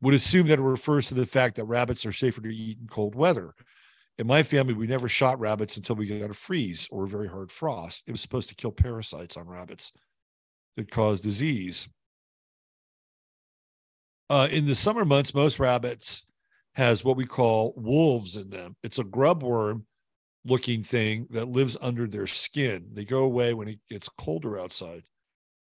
[0.00, 2.86] would assume that it refers to the fact that rabbits are safer to eat in
[2.88, 3.54] cold weather.
[4.18, 7.28] In my family, we never shot rabbits until we got a freeze or a very
[7.28, 8.02] hard frost.
[8.06, 9.92] It was supposed to kill parasites on rabbits
[10.76, 11.88] that cause disease.
[14.30, 16.24] Uh, in the summer months, most rabbits
[16.74, 18.76] has what we call wolves in them.
[18.82, 19.86] It's a grub worm
[20.48, 22.88] looking thing that lives under their skin.
[22.92, 25.02] They go away when it gets colder outside.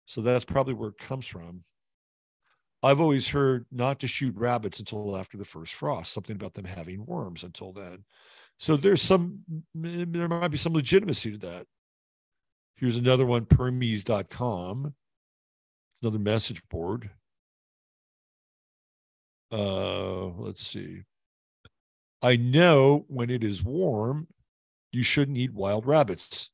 [0.06, 1.64] So that's probably where it comes from.
[2.82, 6.66] I've always heard not to shoot rabbits until after the first frost, something about them
[6.66, 8.06] having worms until then.
[8.58, 9.40] So there's some,
[9.76, 11.66] there might be some legitimacy to that.
[12.78, 14.94] Here's another one, Permies.com,
[16.02, 17.10] another message board.
[19.52, 21.04] Uh, let's see.
[22.22, 24.28] I know when it is warm,
[24.92, 26.50] you shouldn't eat wild rabbits,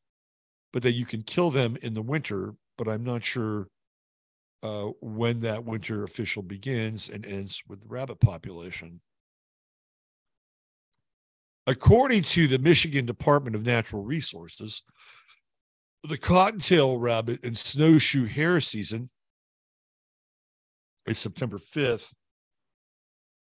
[0.74, 2.56] but that you can kill them in the winter.
[2.78, 3.68] But I'm not sure
[4.64, 9.00] uh, when that winter official begins and ends with the rabbit population.
[11.68, 14.84] According to the Michigan Department of Natural Resources,
[16.04, 19.10] the cottontail rabbit and snowshoe hare season
[21.08, 22.12] is September 5th,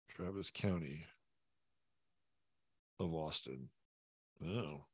[0.08, 1.04] Travis County
[3.00, 3.68] of Austin.
[4.46, 4.84] Oh.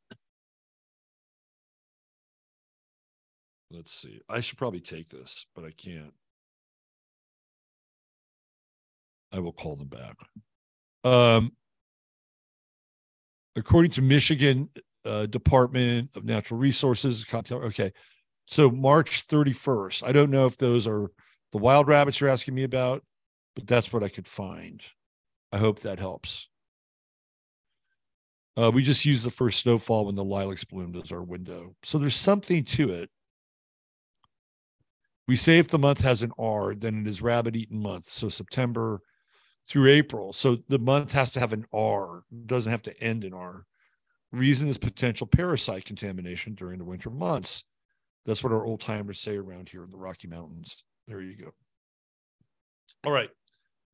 [3.70, 4.20] Let's see.
[4.28, 6.12] I should probably take this, but I can't.
[9.32, 10.16] I will call them back.
[11.04, 11.52] Um,
[13.56, 14.68] according to Michigan
[15.04, 17.92] uh, Department of Natural Resources, okay.
[18.46, 20.02] So March 31st.
[20.02, 21.10] I don't know if those are
[21.52, 23.04] the wild rabbits you're asking me about,
[23.54, 24.82] but that's what I could find.
[25.52, 26.49] I hope that helps.
[28.60, 31.74] Uh, we just use the first snowfall when the lilacs bloomed as our window.
[31.82, 33.08] So there's something to it.
[35.26, 38.10] We say if the month has an R, then it is rabbit eaten month.
[38.10, 39.00] So September
[39.66, 40.34] through April.
[40.34, 43.64] So the month has to have an R, it doesn't have to end in R.
[44.30, 47.64] Reason is potential parasite contamination during the winter months.
[48.26, 50.84] That's what our old timers say around here in the Rocky Mountains.
[51.08, 51.52] There you go.
[53.04, 53.30] All right.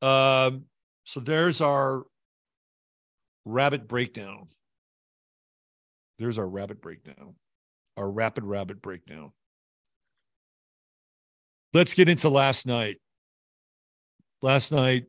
[0.01, 0.65] Um,
[1.05, 2.03] so there's our
[3.45, 4.49] rabbit breakdown.
[6.19, 7.35] There's our rabbit breakdown,
[7.95, 9.31] our rapid rabbit breakdown.
[11.73, 12.97] Let's get into last night.
[14.41, 15.05] Last night,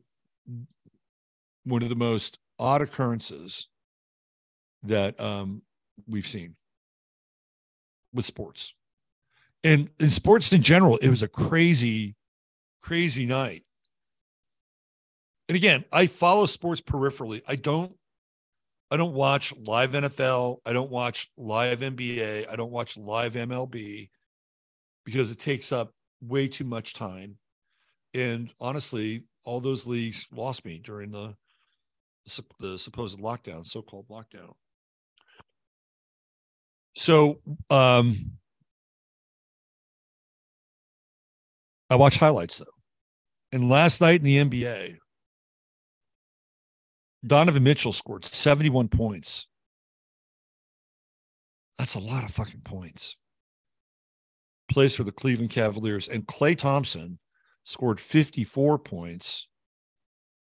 [1.63, 3.67] one of the most odd occurrences
[4.83, 5.61] that um,
[6.07, 6.55] we've seen
[8.13, 8.73] with sports.
[9.63, 12.15] And in sports in general, it was a crazy,
[12.81, 13.63] crazy night.
[15.47, 17.41] And again, I follow sports peripherally.
[17.47, 17.93] I don't
[18.91, 20.57] I don't watch live NFL.
[20.65, 22.49] I don't watch live NBA.
[22.49, 24.09] I don't watch live MLB
[25.05, 27.37] because it takes up way too much time.
[28.13, 31.35] And honestly, all those leagues lost me during the
[32.59, 34.53] the supposed lockdown, so-called lockdown.
[36.95, 37.39] So,
[37.71, 38.15] um,
[41.89, 42.65] I watch highlights though.
[43.51, 44.97] And last night in the NBA,
[47.25, 49.47] Donovan Mitchell scored 71 points.
[51.77, 53.15] That's a lot of fucking points.
[54.69, 56.07] Plays for the Cleveland Cavaliers.
[56.07, 57.19] And Klay Thompson
[57.63, 59.47] scored 54 points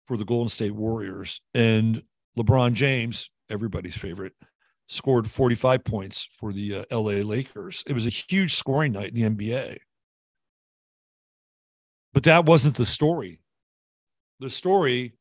[0.07, 1.41] for the Golden State Warriors.
[1.55, 2.03] And
[2.39, 4.33] LeBron James, everybody's favorite,
[4.89, 7.85] scored 45 points for the uh, LA Lakers.
[7.87, 9.79] It was a huge scoring night in the NBA.
[12.13, 13.41] But that wasn't the story.
[14.41, 15.15] The story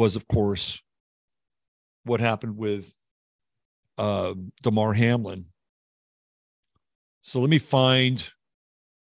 [0.00, 0.80] was, of course,
[2.04, 2.94] what happened with
[3.98, 5.44] um, Damar Hamlin.
[7.20, 8.24] So let me find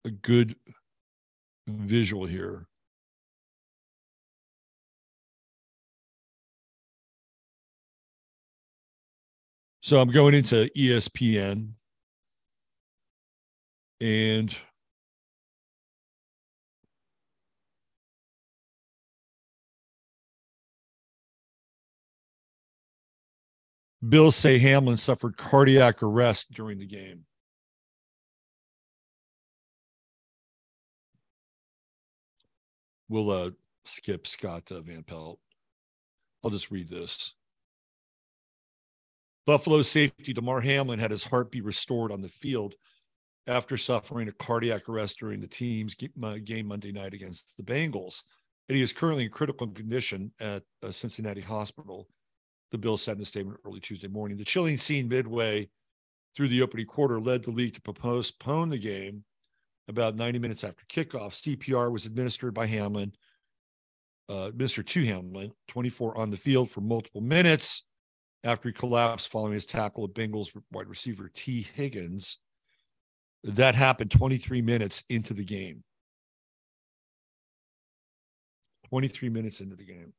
[0.06, 0.56] a good
[1.68, 2.68] visual here.
[9.82, 11.72] So I'm going into ESPN
[14.00, 14.56] and
[24.08, 27.26] Bills say Hamlin suffered cardiac arrest during the game.
[33.08, 33.52] We'll uh,
[33.86, 35.40] skip Scott uh, Van Pelt.
[36.44, 37.34] I'll just read this.
[39.46, 42.76] Buffalo safety Damar Hamlin had his heart be restored on the field
[43.46, 48.24] after suffering a cardiac arrest during the team's game Monday night against the Bengals.
[48.68, 52.08] And he is currently in critical condition at uh, Cincinnati Hospital
[52.74, 54.36] the Bills said in a statement early Tuesday morning.
[54.36, 55.70] The chilling scene midway
[56.36, 59.24] through the opening quarter led the league to postpone the game
[59.88, 61.34] about 90 minutes after kickoff.
[61.34, 63.14] CPR was administered by Hamlin,
[64.28, 67.86] uh, administered to Hamlin, 24 on the field for multiple minutes
[68.44, 72.40] after he collapsed following his tackle of Bengals wide receiver Tee Higgins.
[73.44, 75.84] That happened 23 minutes into the game.
[78.90, 80.14] 23 minutes into the game.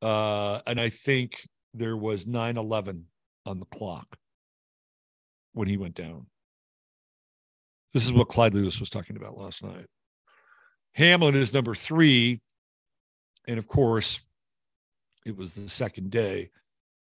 [0.00, 3.04] Uh, and I think there was 9 11
[3.46, 4.16] on the clock
[5.52, 6.26] when he went down.
[7.92, 9.86] This is what Clyde Lewis was talking about last night.
[10.92, 12.40] Hamlin is number three.
[13.46, 14.20] And of course,
[15.24, 16.50] it was the second day.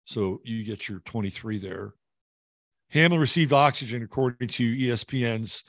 [0.06, 1.94] So you get your 23 there.
[2.88, 5.62] Hamlin received oxygen, according to ESPN's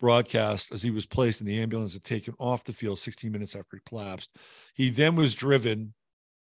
[0.00, 3.54] broadcast, as he was placed in the ambulance and taken off the field 16 minutes
[3.54, 4.30] after he collapsed.
[4.74, 5.94] He then was driven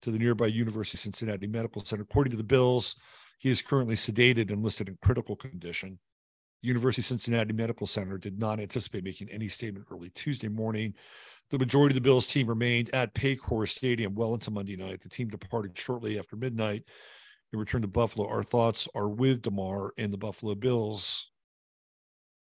[0.02, 2.04] to the nearby University of Cincinnati Medical Center.
[2.04, 2.96] According to the Bills,
[3.40, 6.00] he is currently sedated and listed in critical condition.
[6.62, 10.94] University of Cincinnati Medical Center did not anticipate making any statement early Tuesday morning.
[11.50, 15.02] The majority of the Bills team remained at Paycor Stadium well into Monday night.
[15.02, 16.84] The team departed shortly after midnight
[17.52, 18.28] and returned to Buffalo.
[18.28, 21.32] Our thoughts are with Damar and the Buffalo Bills.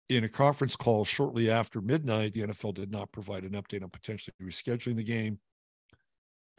[0.08, 3.90] In a conference call shortly after midnight, the NFL did not provide an update on
[3.90, 5.40] potentially rescheduling the game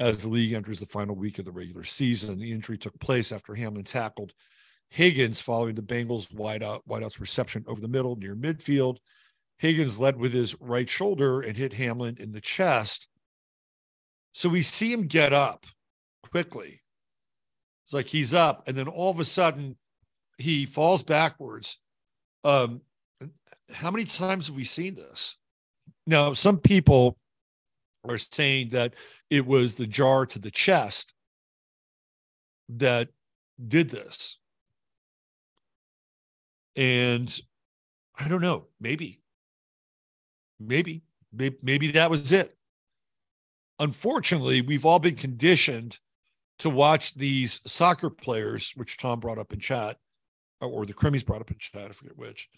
[0.01, 2.39] as the league enters the final week of the regular season.
[2.39, 4.33] The injury took place after Hamlin tackled
[4.89, 8.97] Higgins following the Bengals wideout wideout's reception over the middle near midfield.
[9.59, 13.07] Higgins led with his right shoulder and hit Hamlin in the chest.
[14.33, 15.67] So we see him get up
[16.31, 16.81] quickly.
[17.85, 19.77] It's like he's up, and then all of a sudden
[20.39, 21.79] he falls backwards.
[22.43, 22.81] Um,
[23.71, 25.37] how many times have we seen this?
[26.07, 27.19] Now, some people
[28.09, 28.95] are saying that
[29.31, 31.15] it was the jar to the chest
[32.69, 33.09] that
[33.67, 34.39] did this.
[36.77, 37.41] And
[38.19, 39.21] I don't know, maybe
[40.61, 41.03] maybe,
[41.33, 42.57] maybe, that was it.
[43.79, 45.99] Unfortunately, we've all been conditioned
[46.59, 49.97] to watch these soccer players, which Tom brought up in chat,
[50.61, 52.49] or the Crimmies brought up in chat, I forget which,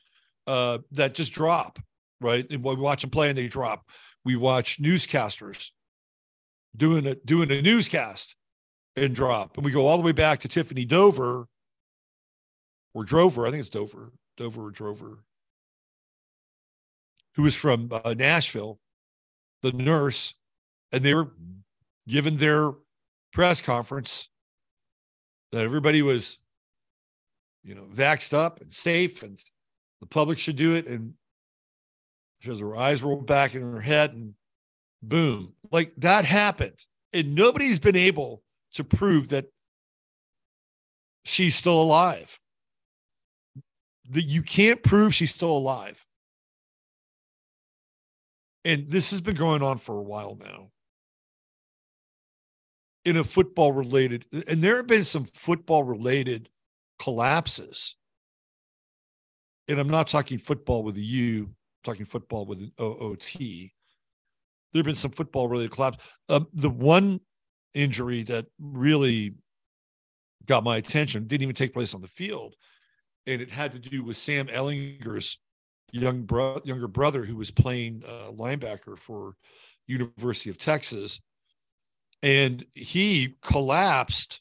[0.48, 1.78] uh, that just drop,
[2.20, 2.44] right?
[2.50, 3.88] And we watch them play and they drop.
[4.24, 5.70] We watch newscasters
[6.76, 8.34] doing a doing a newscast
[8.96, 9.56] and drop.
[9.56, 11.46] And we go all the way back to Tiffany Dover
[12.94, 13.46] or Drover.
[13.46, 15.18] I think it's Dover, Dover or Drover
[17.34, 18.78] who was from uh, Nashville,
[19.62, 20.34] the nurse,
[20.92, 21.32] and they were
[22.06, 22.72] given their
[23.32, 24.28] press conference
[25.50, 26.38] that everybody was,
[27.62, 29.38] you know, vaxxed up and safe, and
[30.00, 30.86] the public should do it.
[30.86, 31.14] And
[32.40, 34.34] she has her eyes rolled back in her head, and
[35.02, 36.78] boom, like that happened.
[37.12, 38.42] And nobody's been able
[38.74, 39.46] to prove that
[41.24, 42.38] she's still alive.
[44.10, 46.04] That you can't prove she's still alive.
[48.64, 50.70] And this has been going on for a while now.
[53.04, 56.48] In a football related and there have been some football related
[57.00, 57.96] collapses.
[59.66, 63.24] And i'm not talking football with a u I'm talking football with an oot
[64.72, 65.98] there have been some football related collapse
[66.28, 67.20] um, the one
[67.74, 69.34] injury that really
[70.46, 72.54] got my attention didn't even take place on the field
[73.26, 75.38] and it had to do with sam Ehlinger's
[75.92, 79.36] young bro- younger brother who was playing uh, linebacker for
[79.86, 81.20] University of Texas,
[82.22, 84.40] and he collapsed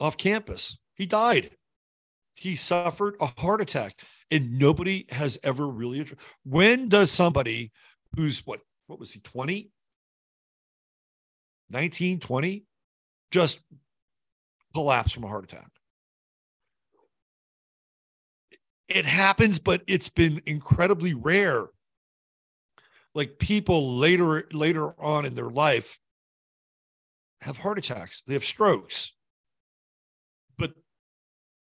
[0.00, 0.78] off campus.
[0.94, 1.50] He died.
[2.34, 6.06] He suffered a heart attack, and nobody has ever really.
[6.44, 7.72] When does somebody
[8.16, 8.60] who's what?
[8.86, 9.20] What was he?
[9.20, 9.70] 20?
[11.70, 12.64] 19, 20?
[13.30, 13.60] Just
[14.74, 15.70] collapse from a heart attack
[18.88, 21.66] it happens, but it's been incredibly rare.
[23.14, 25.98] Like people later later on in their life
[27.40, 29.12] have heart attacks, they have strokes.
[30.58, 30.74] But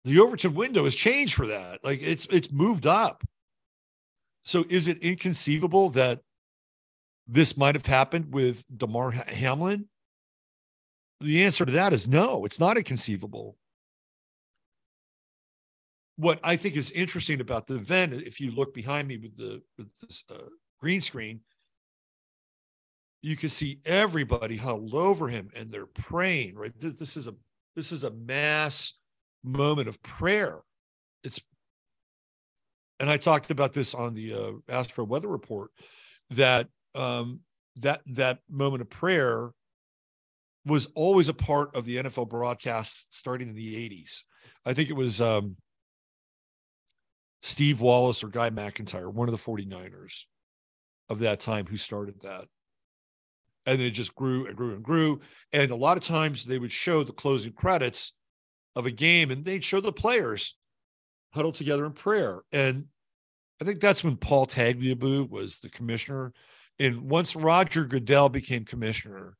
[0.03, 1.83] the Overton window has changed for that.
[1.83, 3.23] Like it's it's moved up.
[4.43, 6.21] So is it inconceivable that
[7.27, 9.87] this might have happened with Damar Hamlin?
[11.21, 13.57] The answer to that is no, it's not inconceivable
[16.17, 19.61] what I think is interesting about the event, if you look behind me with the
[19.77, 20.49] with this uh,
[20.79, 21.41] green screen,
[23.21, 26.55] you can see everybody huddled over him and they're praying.
[26.55, 27.35] Right, this is a
[27.75, 28.93] this is a mass
[29.43, 30.61] moment of prayer.
[31.23, 31.41] It's,
[32.99, 35.71] and I talked about this on the uh, Astro Weather Report
[36.29, 37.41] that um,
[37.77, 39.51] that that moment of prayer
[40.65, 44.21] was always a part of the NFL broadcast starting in the 80s.
[44.65, 45.57] I think it was um,
[47.43, 50.23] Steve Wallace or Guy McIntyre, one of the 49ers
[51.07, 52.45] of that time, who started that.
[53.67, 55.21] And it just grew and grew and grew.
[55.53, 58.13] And a lot of times they would show the closing credits
[58.75, 60.55] of a game and they'd show the players
[61.33, 62.41] huddled together in prayer.
[62.51, 62.85] And
[63.61, 66.33] I think that's when Paul Tagliabue was the commissioner.
[66.79, 69.37] And once Roger Goodell became commissioner,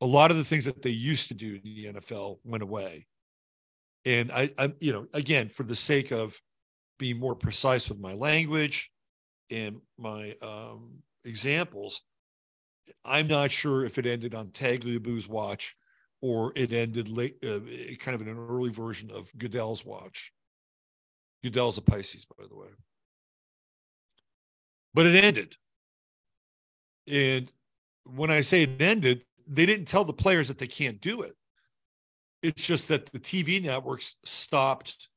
[0.00, 3.06] a lot of the things that they used to do in the NFL went away.
[4.04, 6.40] And I, I, you know, again, for the sake of
[6.98, 8.90] being more precise with my language
[9.50, 12.02] and my um, examples,
[13.04, 15.76] I'm not sure if it ended on Tagliabue's watch
[16.20, 17.60] or it ended late, uh,
[18.00, 20.32] kind of in an early version of Goodell's watch.
[21.44, 22.68] Goodell's a Pisces, by the way.
[24.94, 25.56] But it ended.
[27.08, 27.50] And
[28.04, 31.34] when I say it ended, they didn't tell the players that they can't do it.
[32.42, 35.08] It's just that the TV networks stopped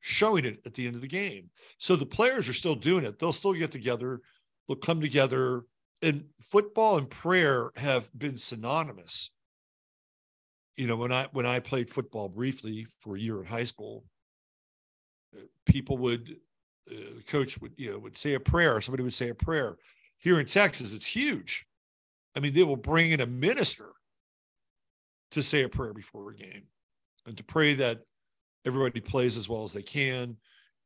[0.00, 1.50] showing it at the end of the game.
[1.78, 3.18] So the players are still doing it.
[3.18, 4.20] They'll still get together,
[4.68, 5.64] they'll come together.
[6.02, 9.30] And football and prayer have been synonymous.
[10.76, 14.04] You know, when I when I played football briefly for a year in high school,
[15.64, 16.36] people would
[16.90, 19.76] uh, coach would you know would say a prayer somebody would say a prayer.
[20.18, 21.66] Here in texas it's huge.
[22.36, 23.90] I mean they will bring in a minister
[25.32, 26.64] to say a prayer before a game
[27.26, 28.00] and to pray that
[28.66, 30.36] everybody plays as well as they can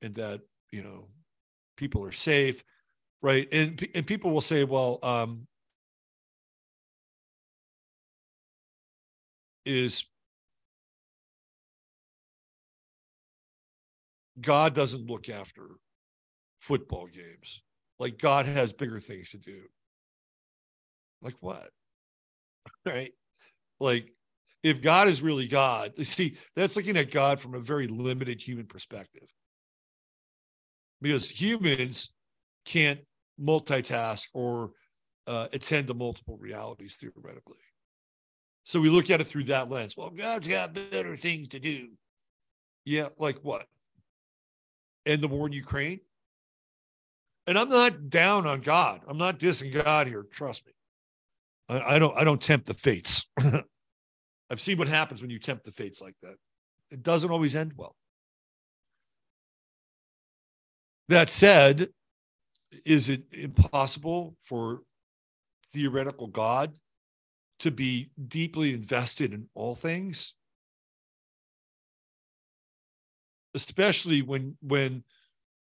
[0.03, 0.41] and that
[0.71, 1.09] you know
[1.77, 2.63] people are safe
[3.23, 3.49] right?
[3.53, 5.47] And and people will say well um
[9.65, 10.05] is
[14.41, 15.67] God doesn't look after
[16.69, 17.63] football games.
[17.99, 19.63] Like God has bigger things to do.
[21.23, 21.71] Like what?
[22.87, 23.13] right?
[23.81, 24.13] Like
[24.63, 28.41] if God is really God, you see, that's looking at God from a very limited
[28.41, 29.29] human perspective.
[31.01, 32.13] Because humans
[32.65, 33.01] can't
[33.41, 34.73] multitask or
[35.27, 37.57] uh, attend to multiple realities theoretically.
[38.65, 39.97] So we look at it through that lens.
[39.97, 41.89] Well, God's got better things to do.
[42.85, 43.67] Yeah, like what?
[45.07, 46.01] End the war in Ukraine?
[47.49, 49.01] And I'm not down on God.
[49.09, 50.23] I'm not dissing God here.
[50.31, 50.73] Trust me.
[51.71, 52.15] I, I don't.
[52.15, 53.25] I don't tempt the fates.
[54.51, 56.35] I've seen what happens when you tempt the fates like that.
[56.91, 57.97] It doesn't always end well.
[61.09, 61.89] That said,
[62.85, 64.83] is it impossible for
[65.73, 66.75] theoretical God
[67.61, 70.35] to be deeply invested in all things?
[73.55, 75.03] Especially when when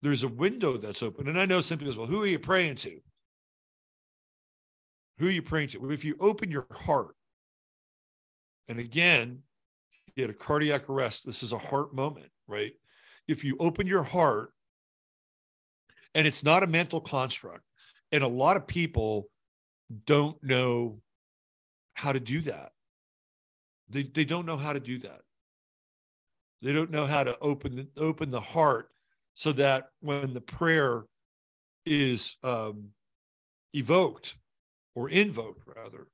[0.04, 1.28] there's a window that's open.
[1.28, 3.00] And I know some people well, who are you praying to?
[5.18, 5.90] Who are you praying to?
[5.90, 7.16] If you open your heart,
[8.68, 9.38] and again,
[10.14, 11.24] you had a cardiac arrest.
[11.24, 12.72] This is a heart moment, right?
[13.28, 14.52] If you open your heart,
[16.14, 17.64] and it's not a mental construct,
[18.12, 19.30] and a lot of people
[20.04, 21.00] don't know
[21.94, 22.72] how to do that.
[23.88, 25.22] They, they don't know how to do that.
[26.60, 28.90] They don't know how to open open the heart
[29.34, 31.04] so that when the prayer
[31.84, 32.90] is um,
[33.74, 34.36] evoked
[34.94, 36.06] or invoked, rather,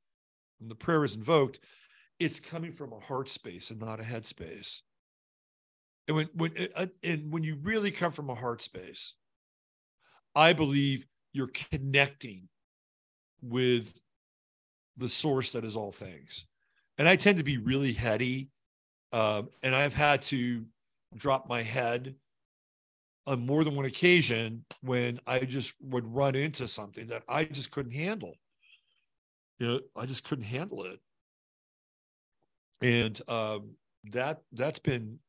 [0.58, 1.60] when the prayer is invoked,
[2.18, 4.82] it's coming from a heart space and not a head space.
[6.08, 9.14] And when when uh, and when you really come from a heart space,
[10.34, 12.48] I believe you're connecting
[13.42, 13.94] with
[14.96, 16.46] the source that is all things.
[16.98, 18.50] And I tend to be really heady,
[19.12, 20.66] um, and I've had to
[21.16, 22.14] drop my head
[23.30, 27.70] on more than one occasion when I just would run into something that I just
[27.70, 28.34] couldn't handle.
[29.60, 30.98] You know, I just couldn't handle it.
[32.82, 33.76] And um,
[34.10, 35.20] that that's been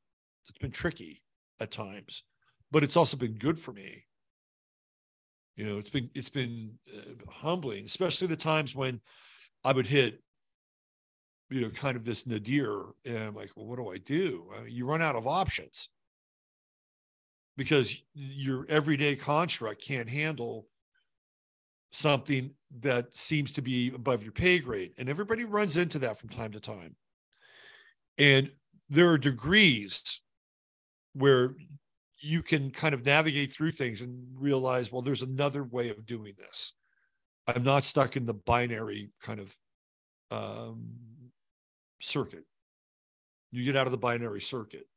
[0.49, 1.21] it's been tricky
[1.59, 2.23] at times,
[2.71, 4.05] but it's also been good for me.
[5.55, 8.99] You know, it's been it's been uh, humbling, especially the times when
[9.63, 10.23] I would hit,
[11.51, 14.49] you know, kind of this nadir, and I'm like, well, what do I do?
[14.57, 15.89] I mean, you run out of options
[17.61, 20.65] because your everyday construct can't handle
[21.91, 22.49] something
[22.79, 24.93] that seems to be above your pay grade.
[24.97, 26.95] And everybody runs into that from time to time.
[28.17, 28.49] And
[28.89, 30.21] there are degrees
[31.13, 31.53] where
[32.19, 36.33] you can kind of navigate through things and realize, well, there's another way of doing
[36.39, 36.73] this.
[37.45, 39.55] I'm not stuck in the binary kind of
[40.31, 40.87] um,
[41.99, 42.45] circuit.
[43.51, 44.87] You get out of the binary circuit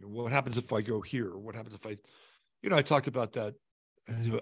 [0.00, 1.36] what happens if I go here?
[1.36, 1.96] What happens if I,
[2.62, 3.54] you know, I talked about that.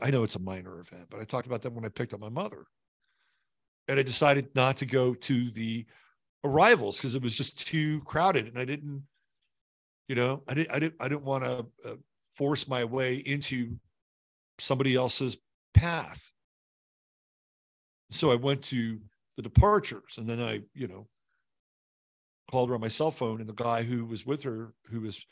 [0.03, 2.21] I know it's a minor event, but I talked about that when I picked up
[2.21, 2.67] my mother.
[3.89, 5.87] and I decided not to go to the
[6.45, 9.05] arrivals because it was just too crowded, and I didn't,
[10.09, 11.97] you know, I didn't, I didn't, I didn't want to uh,
[12.35, 13.77] force my way into
[14.59, 15.37] somebody else's
[15.75, 16.33] path.
[18.11, 19.01] So I went to
[19.37, 21.09] the departures, and then I, you know,
[22.51, 25.25] called her on my cell phone, and the guy who was with her, who was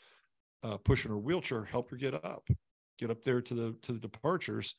[0.63, 2.47] uh, pushing her wheelchair, helped her get up,
[2.99, 4.75] get up there to the to the departures,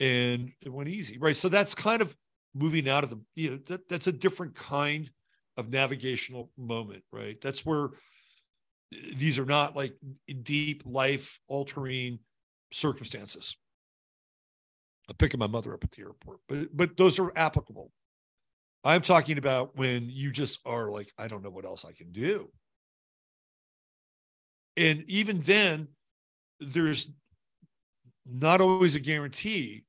[0.00, 1.36] and it went easy, right?
[1.36, 2.16] So that's kind of
[2.54, 5.10] moving out of the, you know, that, that's a different kind
[5.56, 7.38] of navigational moment, right?
[7.40, 7.90] That's where
[9.16, 9.94] these are not like
[10.42, 12.18] deep life altering
[12.72, 13.56] circumstances.
[15.08, 17.92] I'm picking my mother up at the airport, but but those are applicable.
[18.84, 22.12] I'm talking about when you just are like, I don't know what else I can
[22.12, 22.50] do.
[24.76, 25.88] And even then,
[26.60, 27.08] there's
[28.24, 29.84] not always a guarantee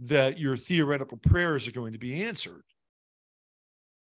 [0.00, 2.64] that your theoretical prayers are going to be answered.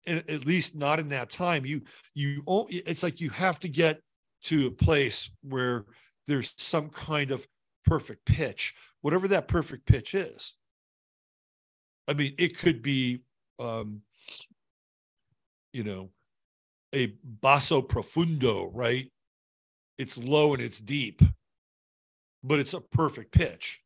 [0.08, 1.66] And at least not in that time.
[1.66, 1.82] You
[2.16, 4.02] you it's like you have to get
[4.46, 5.86] to a place where
[6.26, 7.46] there's some kind of
[7.86, 10.54] perfect pitch whatever that perfect pitch is.
[12.08, 13.22] I mean it could be
[13.60, 14.02] um
[15.74, 16.10] you know
[16.94, 19.12] a basso profundo right
[20.02, 21.22] it's low and it's deep
[22.44, 23.82] but it's a perfect pitch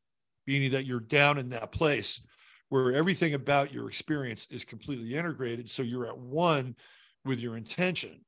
[0.47, 2.22] meaning that you're down in that place
[2.70, 5.70] where everything about your experience is completely integrated.
[5.70, 6.76] So you're at one
[7.24, 8.24] with your intention.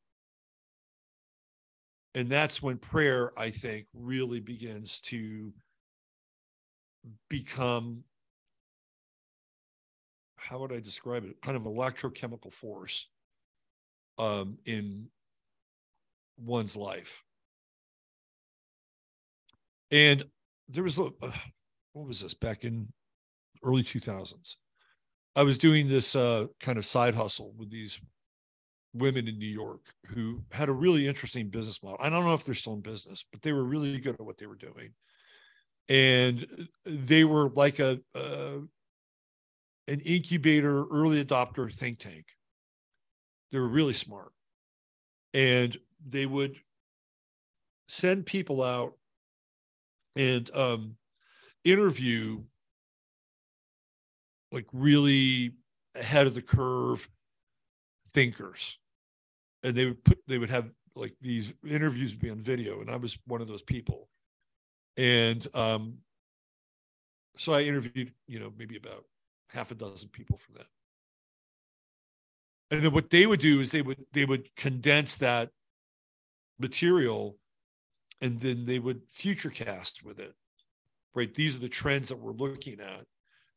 [2.16, 5.54] And that's when prayer, I think, really begins to
[7.30, 8.04] become
[10.38, 11.42] how would I describe it?
[11.42, 13.08] Kind of electrochemical force
[14.18, 15.08] um, in
[16.38, 17.26] one's life.
[19.92, 20.24] And
[20.70, 21.10] there was a,
[21.94, 22.88] what was this back in
[23.64, 24.56] early 2000s
[25.36, 28.00] i was doing this uh, kind of side hustle with these
[28.94, 31.98] women in new york who had a really interesting business model.
[32.00, 34.38] I don't know if they're still in business but they were really good at what
[34.38, 34.94] they were doing.
[35.90, 38.60] And they were like a uh,
[39.88, 42.26] an incubator early adopter think tank.
[43.52, 44.34] They were really smart.
[45.34, 46.58] And they would
[47.88, 48.94] send people out
[50.18, 50.98] and um,
[51.64, 52.42] interview
[54.52, 55.54] like really
[55.96, 57.10] ahead of the curve
[58.14, 58.78] thinkers.
[59.64, 62.96] And they would put they would have like these interviews be on video and i
[62.96, 64.10] was one of those people.
[64.96, 65.98] And um
[67.38, 69.06] so i interviewed you know maybe about
[69.50, 70.68] half a dozen people for that.
[72.72, 75.52] And then what they would do is they would they would condense that
[76.60, 77.38] material
[78.22, 80.34] and then they would future cast with it
[81.18, 81.34] right?
[81.34, 83.04] These are the trends that we're looking at.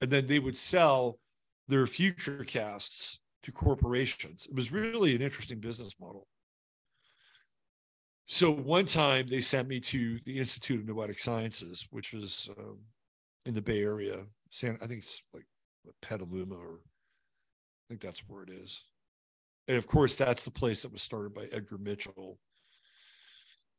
[0.01, 1.19] And then they would sell
[1.69, 4.47] their future casts to corporations.
[4.49, 6.27] It was really an interesting business model.
[8.27, 12.79] So one time they sent me to the Institute of Noetic Sciences, which was um,
[13.45, 14.21] in the Bay Area.
[14.51, 15.45] San, I think it's like
[16.01, 18.85] Petaluma, or I think that's where it is.
[19.69, 22.39] And of course, that's the place that was started by Edgar Mitchell.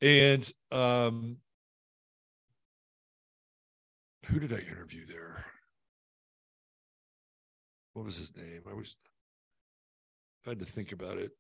[0.02, 1.38] And um,
[4.26, 5.46] who did I interview there?
[7.94, 8.64] What was his name?
[8.70, 8.96] I was
[10.46, 11.32] I had to think about it.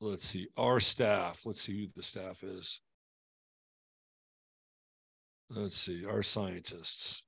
[0.00, 1.44] Let's see, our staff.
[1.44, 2.80] Let's see who the staff is.
[5.50, 7.24] Let's see, our scientists.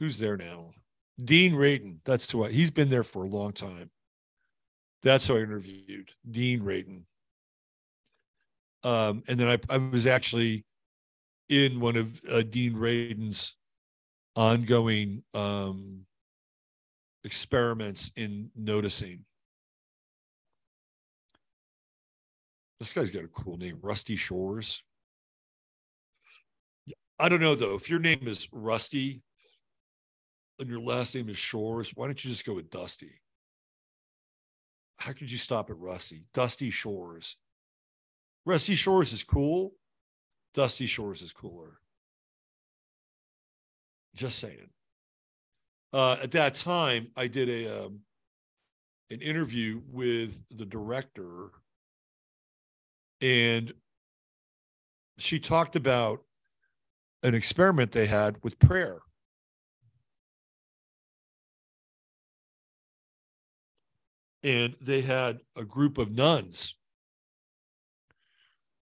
[0.00, 0.72] Who's there now?
[1.22, 1.98] Dean Radin.
[2.06, 3.90] That's who I, he's been there for a long time.
[5.02, 7.02] That's who I interviewed, Dean Radin.
[8.82, 10.64] Um, and then I, I was actually
[11.50, 13.56] in one of uh, Dean Radin's
[14.36, 16.06] ongoing um,
[17.24, 19.26] experiments in noticing.
[22.78, 24.82] This guy's got a cool name, Rusty Shores.
[27.18, 27.74] I don't know though.
[27.74, 29.20] If your name is Rusty,
[30.60, 33.20] and your last name is Shores, why don't you just go with Dusty?
[34.98, 36.26] How could you stop at Rusty?
[36.34, 37.36] Dusty Shores.
[38.44, 39.72] Rusty Shores is cool.
[40.54, 41.78] Dusty Shores is cooler.
[44.14, 44.68] Just saying.
[45.92, 48.00] Uh, at that time, I did a um,
[49.10, 51.50] an interview with the director,
[53.20, 53.72] and
[55.18, 56.22] she talked about
[57.22, 59.00] an experiment they had with prayer.
[64.42, 66.74] And they had a group of nuns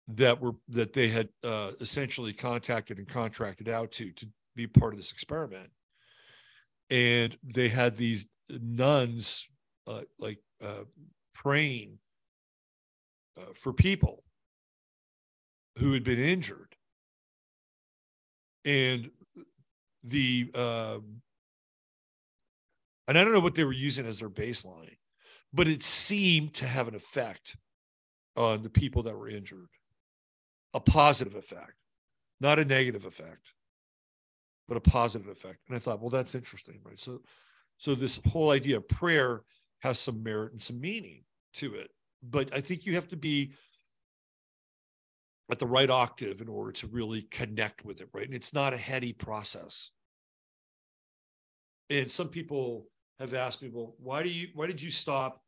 [0.08, 4.26] that were that they had uh, essentially contacted and contracted out to to
[4.56, 5.70] be part of this experiment.
[6.90, 9.48] And they had these nuns
[9.86, 10.84] uh, like uh,
[11.34, 11.98] praying
[13.38, 14.22] uh, for people
[15.78, 16.76] who had been injured.
[18.64, 19.10] And
[20.04, 21.22] the um,
[23.08, 24.96] and i don't know what they were using as their baseline
[25.54, 27.56] but it seemed to have an effect
[28.36, 29.68] on the people that were injured
[30.74, 31.74] a positive effect,
[32.40, 33.54] not a negative effect,
[34.66, 35.60] but a positive effect.
[35.68, 36.98] And I thought, well, that's interesting, right?
[36.98, 37.20] So,
[37.78, 39.42] so this whole idea of prayer
[39.82, 41.22] has some merit and some meaning
[41.54, 41.90] to it.
[42.24, 43.52] But I think you have to be
[45.48, 48.26] at the right octave in order to really connect with it, right?
[48.26, 49.90] And it's not a heady process.
[51.88, 52.88] And some people
[53.20, 55.43] have asked me, well, why do you why did you stop,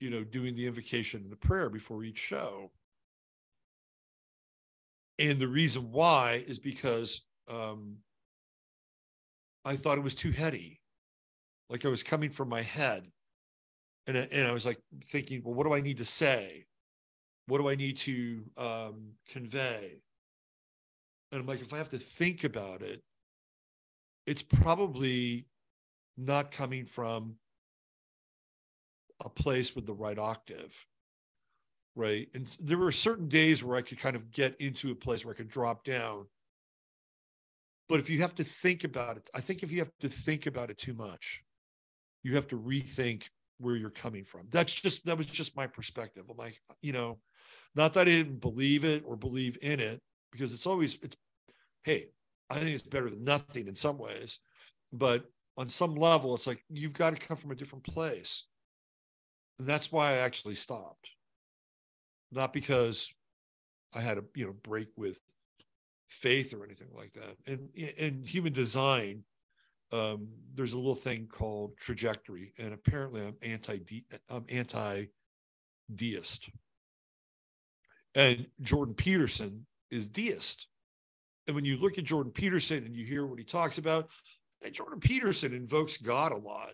[0.00, 2.70] you know, doing the invocation and the prayer before each show?
[5.18, 7.98] And the reason why is because um,
[9.64, 10.80] I thought it was too heady.
[11.68, 13.06] Like I was coming from my head.
[14.06, 16.64] And, and I was like thinking, well, what do I need to say?
[17.46, 19.98] What do I need to um, convey?
[21.30, 23.02] And I'm like, if I have to think about it,
[24.26, 25.46] it's probably
[26.16, 27.34] not coming from
[29.24, 30.86] a place with the right octave
[31.96, 32.28] right?
[32.34, 35.34] And there were certain days where I could kind of get into a place where
[35.34, 36.26] I could drop down.
[37.88, 40.46] But if you have to think about it, I think if you have to think
[40.46, 41.42] about it too much,
[42.22, 43.24] you have to rethink
[43.58, 44.46] where you're coming from.
[44.50, 46.24] That's just that was just my perspective.
[46.30, 47.18] I'm like, uh, you know,
[47.74, 50.00] not that I didn't believe it or believe in it,
[50.30, 51.16] because it's always it's
[51.82, 52.06] hey,
[52.48, 54.38] I think it's better than nothing in some ways.
[54.92, 55.24] But
[55.56, 58.44] on some level, it's like you've got to come from a different place.
[59.66, 61.10] That's why I actually stopped
[62.32, 63.12] not because
[63.94, 65.20] I had a you know break with
[66.08, 67.36] faith or anything like that.
[67.46, 69.22] And in human design,
[69.92, 73.80] um, there's a little thing called trajectory, and apparently I'm anti
[74.28, 75.06] I'm anti
[75.94, 76.50] deist.
[78.14, 80.66] And Jordan Peterson is deist.
[81.46, 84.08] And when you look at Jordan Peterson and you hear what he talks about,
[84.72, 86.72] Jordan Peterson invokes God a lot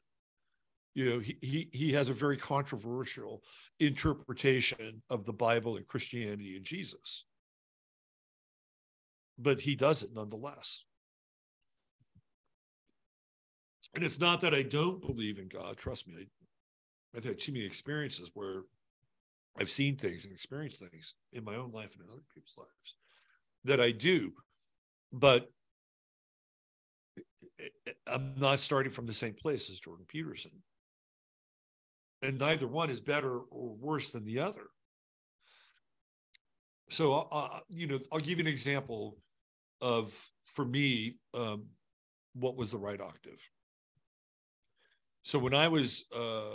[0.97, 3.43] you know he, he he has a very controversial
[3.81, 7.27] interpretation of the bible and christianity and jesus.
[9.39, 10.83] But he does it nonetheless.
[13.95, 15.77] And it's not that i don't believe in god.
[15.77, 18.63] Trust me I, i've had too many experiences where
[19.61, 22.95] i've seen things and experienced things in my own life and in other people's lives
[23.65, 24.33] that i do.
[25.13, 25.51] But
[28.07, 30.51] i'm not starting from the same place as jordan peterson
[32.27, 34.67] and neither one is better or worse than the other.
[36.91, 39.17] So, uh, uh, you know, I'll give you an example
[39.81, 40.13] of,
[40.43, 41.67] for me, um,
[42.35, 43.41] what was the right octave.
[45.23, 46.51] So when I was uh,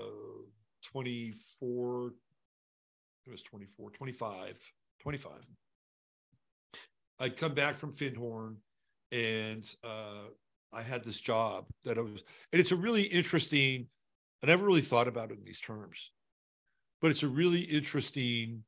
[0.83, 2.13] 24,
[3.25, 4.59] it was 24, 25,
[4.99, 5.31] 25.
[7.19, 8.55] I'd come back from Findhorn
[9.11, 10.27] and uh,
[10.73, 13.87] I had this job that I was, and it's a really interesting
[14.43, 16.11] I never really thought about it in these terms,
[16.99, 18.63] but it's a really interesting,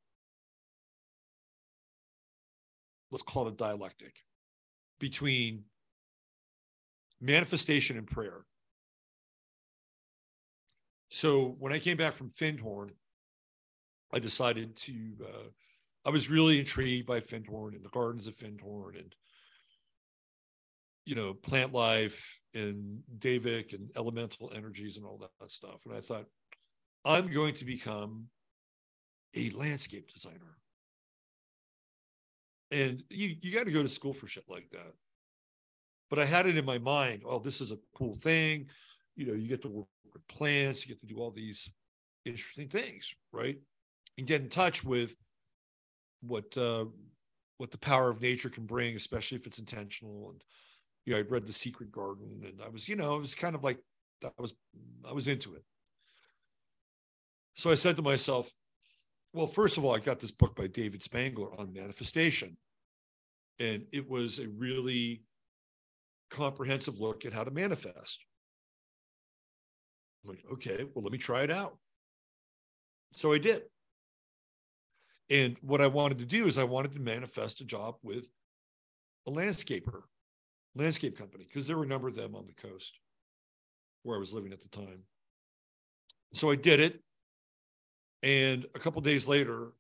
[3.11, 4.15] let's call it a dialectic
[4.99, 5.63] between
[7.19, 8.45] manifestation and prayer.
[11.09, 12.91] So when I came back from Findhorn,
[14.11, 14.93] I decided to,
[15.23, 15.47] uh,
[16.05, 19.15] I was really intrigued by Findhorn and the gardens of Findhorn and,
[21.05, 25.81] you know, plant life and devic and elemental energies and all that stuff.
[25.85, 26.25] And I thought,
[27.05, 28.27] I'm going to become
[29.35, 30.57] a landscape designer.
[32.71, 34.93] And you, you got to go to school for shit like that.
[36.09, 38.67] But I had it in my mind, oh, this is a cool thing.
[39.15, 41.69] You know, you get to work with plants, you get to do all these
[42.25, 43.57] interesting things, right?
[44.17, 45.15] And get in touch with
[46.21, 46.85] what uh,
[47.57, 50.43] what the power of nature can bring, especially if it's intentional and
[51.05, 53.55] you know, I'd read The Secret Garden and I was, you know, it was kind
[53.55, 53.79] of like
[54.23, 54.53] I was
[55.07, 55.63] I was into it.
[57.55, 58.51] So I said to myself,
[59.33, 62.57] well, first of all, I got this book by David Spangler on manifestation.
[63.59, 65.23] And it was a really
[66.31, 68.25] comprehensive look at how to manifest.
[70.23, 71.77] I'm like, okay, well, let me try it out.
[73.11, 73.63] So I did.
[75.29, 78.25] And what I wanted to do is I wanted to manifest a job with
[79.27, 80.01] a landscaper
[80.75, 82.99] landscape company because there were a number of them on the coast
[84.03, 85.03] where I was living at the time.
[86.33, 87.01] So I did it
[88.23, 89.73] And a couple days later,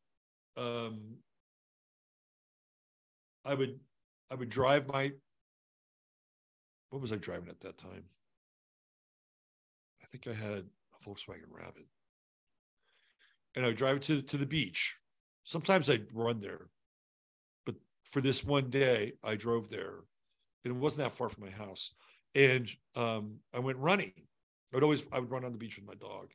[0.57, 1.17] um,
[3.45, 3.79] I would
[4.29, 5.13] I would drive my
[6.91, 8.05] what was I driving at that time?
[10.03, 11.87] I think I had a Volkswagen Rabbit.
[13.55, 14.97] And I would drive it to, to the beach.
[15.43, 16.69] Sometimes I'd run there.
[17.65, 20.03] But for this one day, I drove there.
[20.63, 21.91] And it wasn't that far from my house.
[22.35, 24.13] And um, I went running.
[24.17, 26.29] I would always I would run on the beach with my dog.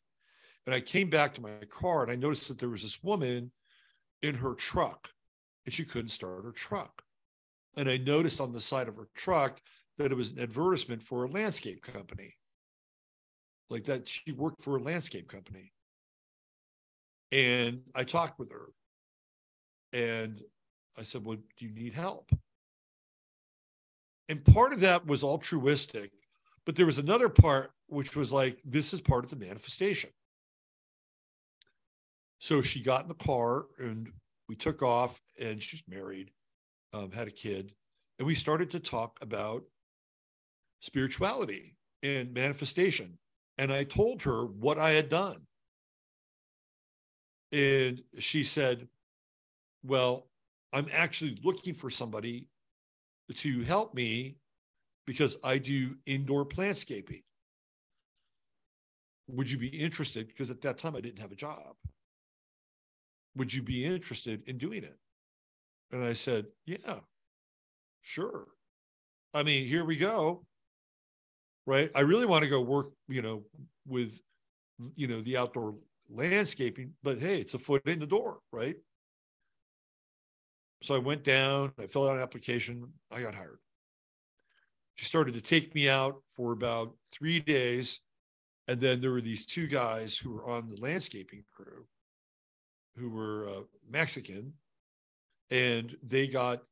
[0.66, 3.51] And I came back to my car and I noticed that there was this woman
[4.22, 5.09] in her truck
[5.64, 7.03] and she couldn't start her truck.
[7.76, 9.61] And I noticed on the side of her truck
[9.99, 12.37] that it was an advertisement for a landscape company.
[13.70, 15.72] Like that she worked for a landscape company.
[17.33, 18.72] And I talked with her
[19.93, 20.41] and
[20.99, 22.31] I said, Well, do you need help?
[24.29, 26.12] And part of that was altruistic,
[26.66, 30.11] but there was another part which was like, This is part of the manifestation.
[32.39, 34.12] So she got in the car and
[34.49, 36.31] we took off, and she's married,
[36.95, 37.74] um, had a kid,
[38.18, 39.62] and we started to talk about
[40.81, 43.18] spirituality and manifestation.
[43.59, 45.39] And I told her what I had done.
[47.53, 48.89] And she said,
[49.83, 50.29] Well,
[50.72, 52.47] I'm actually looking for somebody
[53.35, 54.37] to help me
[55.07, 57.22] because I do indoor plantscaping.
[59.29, 60.29] Would you be interested?
[60.29, 61.76] Because at that time I didn't have a job.
[63.37, 64.99] Would you be interested in doing it?
[65.93, 67.01] And I said, Yeah,
[68.03, 68.47] sure.
[69.35, 70.47] I mean, here we go
[71.68, 71.91] right?
[71.95, 73.45] I really want to go work, you know,
[73.87, 74.18] with,
[74.97, 75.74] you know, the outdoor
[76.11, 78.76] landscaping, but hey, it's a foot in the door, right?
[80.83, 83.59] So I went down, I filled out an application, I got hired.
[84.95, 88.01] She started to take me out for about three days.
[88.66, 91.87] And then there were these two guys who were on the landscaping crew
[92.97, 94.53] who were uh, Mexican
[95.51, 96.62] and they got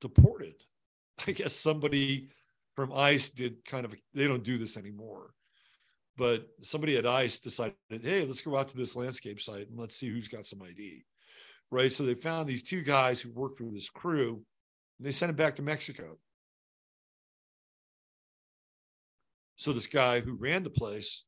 [0.00, 0.54] deported.
[1.26, 2.28] I guess somebody
[2.74, 5.30] from ICE did kind of, they don't do this anymore.
[6.16, 9.96] But somebody at ICE decided, hey, let's go out to this landscape site and let's
[9.96, 11.04] see who's got some ID.
[11.70, 11.92] Right.
[11.92, 14.42] So they found these two guys who worked for this crew
[14.98, 16.16] and they sent them back to Mexico.
[19.56, 21.24] So this guy who ran the place,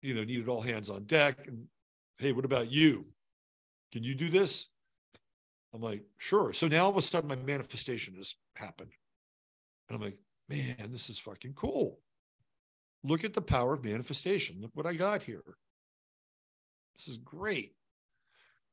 [0.00, 1.46] you know, needed all hands on deck.
[1.46, 1.66] And
[2.18, 3.06] hey, what about you?
[3.92, 4.66] Can you do this?
[5.74, 6.52] I'm like, sure.
[6.52, 8.92] So now all of a sudden my manifestation has happened.
[9.88, 10.18] And I'm like,
[10.48, 11.98] man, this is fucking cool.
[13.04, 14.58] Look at the power of manifestation.
[14.60, 15.42] Look what I got here.
[16.96, 17.74] This is great.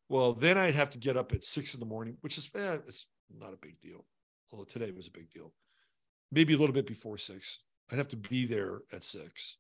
[0.10, 2.78] Well, then I'd have to get up at six in the morning, which is eh,
[2.88, 4.06] it's not a big deal.
[4.52, 5.54] Although today was a big deal.
[6.32, 7.60] Maybe a little bit before six.
[7.92, 9.58] I'd have to be there at six.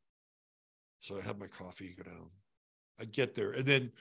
[1.01, 2.29] So I'd have my coffee, go down.
[2.99, 3.51] I'd get there.
[3.51, 3.91] And then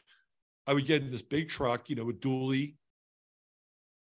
[0.67, 2.75] I would get in this big truck, you know, with dually,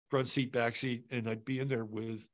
[0.10, 2.26] front seat, back seat, and I'd be in there with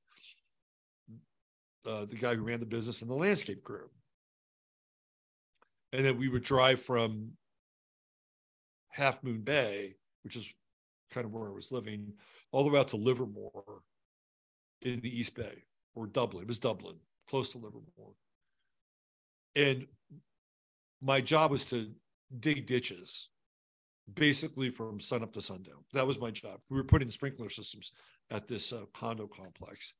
[1.85, 3.89] uh, the guy who ran the business and the landscape crew.
[5.91, 7.31] And then we would drive from
[8.93, 10.51] Half Moon Bay, which is
[11.11, 12.13] kind of where I was living,
[12.51, 13.81] all the way out to Livermore
[14.81, 15.63] in the East Bay
[15.95, 16.43] or Dublin.
[16.43, 16.95] It was Dublin,
[17.27, 18.13] close to Livermore.
[19.55, 19.87] And
[21.01, 21.91] my job was to
[22.39, 23.29] dig ditches
[24.15, 25.83] basically from sun up to sundown.
[25.93, 26.59] That was my job.
[26.69, 27.93] We were putting sprinkler systems
[28.31, 29.93] at this uh, condo complex.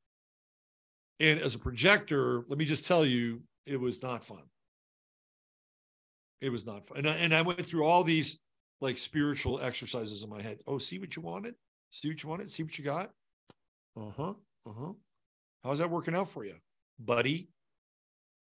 [1.20, 4.44] And as a projector, let me just tell you, it was not fun.
[6.42, 6.98] It was not fun.
[6.98, 8.40] And I, and I went through all these
[8.82, 10.60] like spiritual exercises in my head.
[10.68, 11.56] Oh, see what you wanted?
[11.92, 12.52] See what you wanted?
[12.52, 13.12] See what you got?
[13.96, 14.34] Uh huh.
[14.66, 14.94] Uh huh.
[15.64, 16.56] How's that working out for you,
[17.00, 17.50] buddy?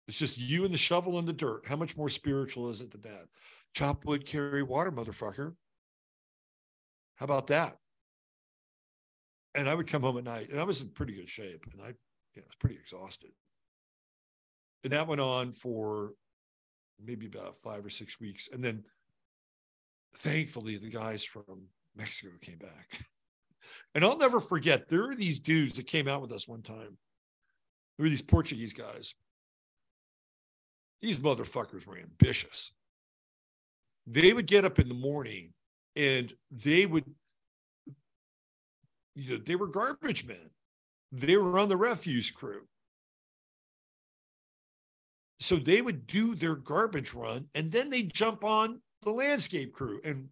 [0.08, 1.66] It's just you and the shovel in the dirt.
[1.66, 3.26] How much more spiritual is it than that?
[3.74, 5.54] Chop wood, carry water, motherfucker.
[7.16, 7.76] How about that?
[9.54, 11.64] And I would come home at night and I was in pretty good shape.
[11.72, 11.94] And I
[12.34, 13.30] yeah, I was pretty exhausted.
[14.82, 16.12] And that went on for
[17.02, 18.48] maybe about five or six weeks.
[18.52, 18.84] And then
[20.18, 23.06] thankfully, the guys from Mexico came back.
[23.94, 26.98] And I'll never forget, there are these dudes that came out with us one time.
[27.96, 29.14] There were these Portuguese guys.
[31.00, 32.72] These motherfuckers were ambitious.
[34.06, 35.52] They would get up in the morning
[35.94, 37.04] and they would,
[39.14, 40.50] you know, they were garbage men
[41.20, 42.62] they were on the refuse crew.
[45.40, 50.00] So they would do their garbage run and then they jump on the landscape crew
[50.04, 50.28] and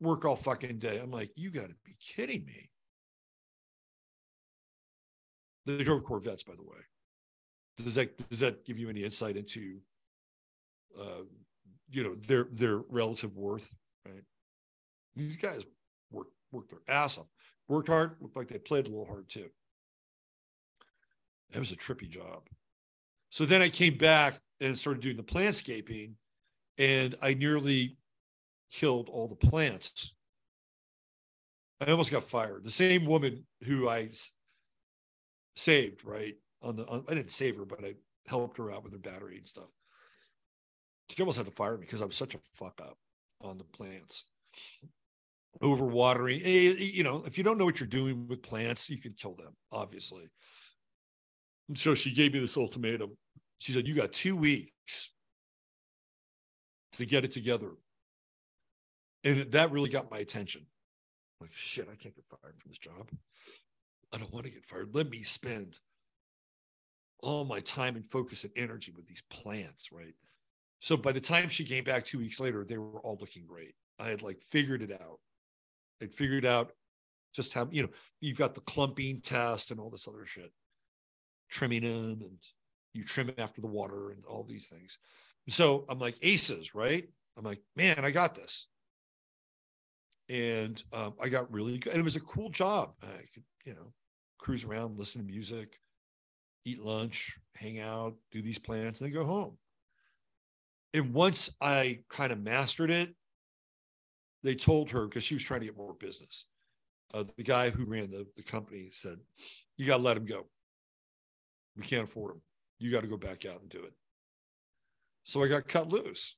[0.00, 0.98] work all fucking day.
[0.98, 2.70] I'm like, you got to be kidding me.
[5.66, 6.78] They drove Corvettes, by the way.
[7.76, 9.80] Does that does that give you any insight into
[10.98, 11.22] uh,
[11.90, 13.74] you know, their their relative worth,
[14.06, 14.22] right?
[15.16, 15.62] These guys
[16.10, 17.26] worked worked their ass off,
[17.68, 19.48] worked hard, looked like they played a little hard too.
[21.52, 22.48] That was a trippy job.
[23.30, 26.12] So then I came back and started doing the plantscaping,
[26.80, 27.98] and I nearly
[28.72, 30.14] killed all the plants.
[31.80, 32.64] I almost got fired.
[32.64, 34.10] The same woman who I
[35.56, 36.34] saved, right?
[36.62, 37.94] On the on, I didn't save her, but I
[38.26, 39.68] helped her out with her battery and stuff.
[41.10, 42.96] She almost had to fire me because I was such a fuck up
[43.42, 44.24] on the plants.
[45.62, 49.12] Overwatering, eh, you know, if you don't know what you're doing with plants, you can
[49.12, 50.24] kill them, obviously.
[51.68, 53.10] And so she gave me this ultimatum.
[53.58, 55.10] She said, You got two weeks
[56.92, 57.70] to get it together.
[59.24, 60.62] And that really got my attention.
[61.40, 63.08] I'm like, shit, I can't get fired from this job.
[64.12, 64.94] I don't want to get fired.
[64.94, 65.78] Let me spend
[67.20, 70.14] all my time and focus and energy with these plants, right?
[70.80, 73.74] So by the time she came back two weeks later, they were all looking great.
[73.98, 75.20] I had like figured it out.
[76.02, 76.72] I'd figured out
[77.34, 80.50] just how, you know, you've got the clumping test and all this other shit,
[81.50, 82.38] trimming them and
[82.94, 84.98] you trim after the water and all these things.
[85.48, 87.08] So I'm like, aces, right?
[87.36, 88.66] I'm like, man, I got this.
[90.28, 91.92] And um, I got really good.
[91.92, 92.92] And it was a cool job.
[93.02, 93.92] I could, you know,
[94.38, 95.76] cruise around, listen to music,
[96.64, 99.56] eat lunch, hang out, do these plans, and then go home.
[100.94, 103.14] And once I kind of mastered it,
[104.42, 106.46] they told her because she was trying to get more business.
[107.12, 109.18] Uh, the guy who ran the, the company said,
[109.76, 110.46] You got to let him go.
[111.76, 112.42] We can't afford him.
[112.78, 113.92] You got to go back out and do it.
[115.24, 116.36] So I got cut loose.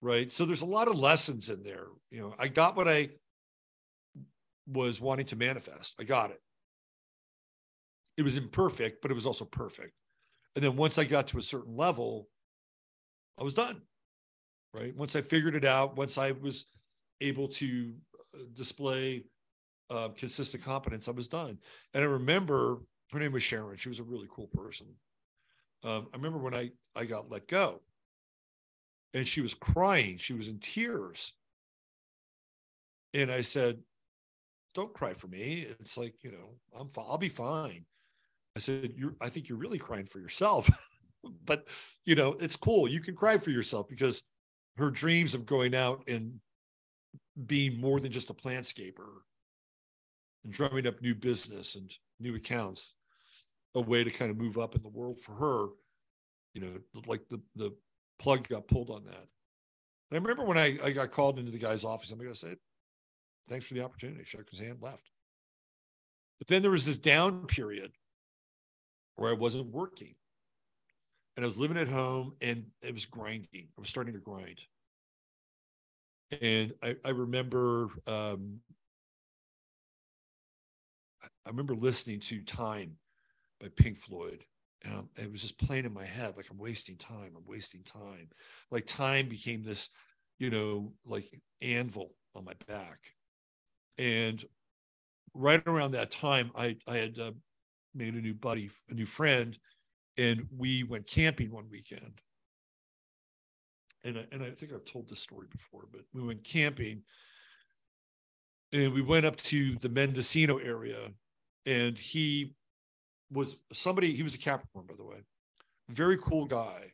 [0.00, 0.32] Right.
[0.32, 1.86] So there's a lot of lessons in there.
[2.10, 3.10] You know, I got what I
[4.66, 5.94] was wanting to manifest.
[6.00, 6.40] I got it.
[8.16, 9.92] It was imperfect, but it was also perfect.
[10.54, 12.28] And then once I got to a certain level,
[13.38, 13.80] I was done.
[14.74, 14.94] Right.
[14.96, 16.66] Once I figured it out, once I was
[17.20, 17.94] able to
[18.34, 19.24] uh, display
[19.90, 21.58] uh, consistent competence, I was done.
[21.94, 22.78] And I remember
[23.12, 23.76] her name was Sharon.
[23.76, 24.86] She was a really cool person.
[25.84, 27.80] Um, I remember when I, I got let go
[29.14, 30.16] and she was crying.
[30.16, 31.32] She was in tears.
[33.14, 33.78] And I said,
[34.74, 35.66] don't cry for me.
[35.80, 36.88] It's like, you know, I'm.
[36.96, 37.84] I'll be fine.
[38.56, 40.70] I said, you're, I think you're really crying for yourself,
[41.44, 41.68] but
[42.06, 42.88] you know, it's cool.
[42.88, 44.22] You can cry for yourself because
[44.78, 46.34] her dreams of going out and
[47.46, 49.08] being more than just a plantscaper
[50.44, 52.94] and drumming up new business and new accounts,
[53.74, 55.66] a way to kind of move up in the world for her,
[56.54, 57.74] you know, like the, the
[58.18, 59.26] plug got pulled on that.
[60.10, 62.54] And I remember when I, I got called into the guy's office, I'm to say,
[63.48, 64.24] thanks for the opportunity.
[64.24, 65.10] Shook his hand, left.
[66.38, 67.92] But then there was this down period
[69.16, 70.14] where I wasn't working.
[71.36, 73.68] And I was living at home and it was grinding.
[73.76, 74.60] I was starting to grind.
[76.42, 78.60] And I, I remember um,
[81.46, 82.96] I remember listening to Time
[83.62, 84.44] by Pink Floyd.
[84.84, 87.32] And it was just playing in my head like I'm wasting time.
[87.36, 88.28] I'm wasting time.
[88.72, 89.90] Like time became this,
[90.38, 92.98] you know, like anvil on my back.
[93.96, 94.44] And
[95.34, 97.30] right around that time, I I had uh,
[97.94, 99.56] made a new buddy, a new friend,
[100.16, 102.20] and we went camping one weekend.
[104.04, 107.02] And I, and I think I've told this story before, but we went camping,
[108.72, 111.08] and we went up to the Mendocino area,
[111.66, 112.56] and he
[113.32, 114.12] was somebody.
[114.14, 115.18] He was a Capricorn, by the way,
[115.88, 116.92] very cool guy,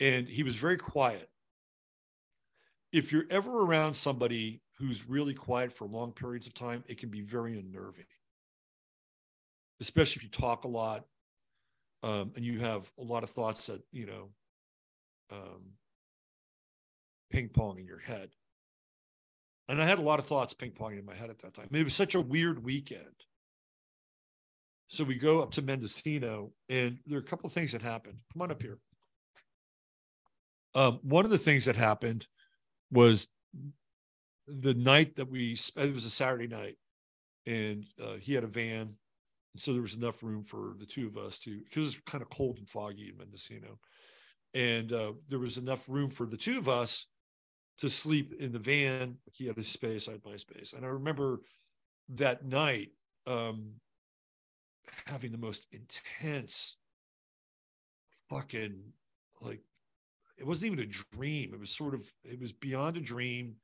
[0.00, 1.28] and he was very quiet.
[2.92, 7.08] If you're ever around somebody who's really quiet for long periods of time, it can
[7.08, 8.04] be very unnerving
[9.82, 11.04] especially if you talk a lot
[12.04, 14.28] um, and you have a lot of thoughts that you know
[15.30, 15.72] um,
[17.30, 18.30] ping pong in your head
[19.68, 21.66] and i had a lot of thoughts ping ponging in my head at that time
[21.68, 23.26] I mean, it was such a weird weekend
[24.92, 28.16] so we go up to mendocino and there are a couple of things that happened
[28.32, 28.78] come on up here
[30.74, 32.26] um, one of the things that happened
[32.90, 33.28] was
[34.46, 36.76] the night that we it was a saturday night
[37.46, 38.94] and uh, he had a van
[39.56, 42.30] so there was enough room for the two of us to, because it's kind of
[42.30, 43.78] cold and foggy in Mendocino.
[44.54, 47.06] And uh, there was enough room for the two of us
[47.78, 49.16] to sleep in the van.
[49.32, 50.72] He had his space, I had my space.
[50.72, 51.40] And I remember
[52.10, 52.90] that night
[53.26, 53.72] um,
[55.06, 56.76] having the most intense
[58.30, 58.80] fucking,
[59.40, 59.60] like,
[60.38, 61.52] it wasn't even a dream.
[61.54, 63.56] It was sort of, it was beyond a dream.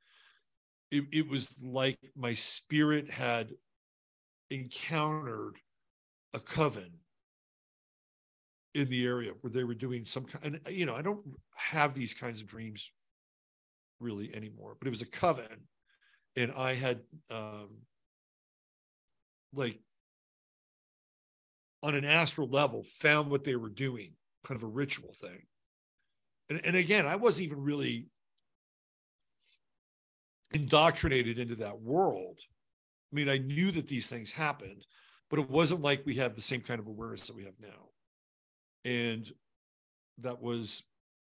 [0.91, 3.51] It, it was like my spirit had
[4.49, 5.57] encountered
[6.33, 6.91] a coven
[8.75, 11.93] in the area where they were doing some kind and you know i don't have
[11.93, 12.91] these kinds of dreams
[13.99, 15.67] really anymore but it was a coven
[16.35, 16.99] and i had
[17.31, 17.69] um
[19.53, 19.79] like
[21.81, 24.11] on an astral level found what they were doing
[24.45, 25.41] kind of a ritual thing.
[26.49, 28.07] And, and again i wasn't even really
[30.51, 32.39] indoctrinated into that world.
[33.11, 34.85] I mean i knew that these things happened
[35.29, 37.89] but it wasn't like we have the same kind of awareness that we have now.
[38.83, 39.31] And
[40.21, 40.83] that was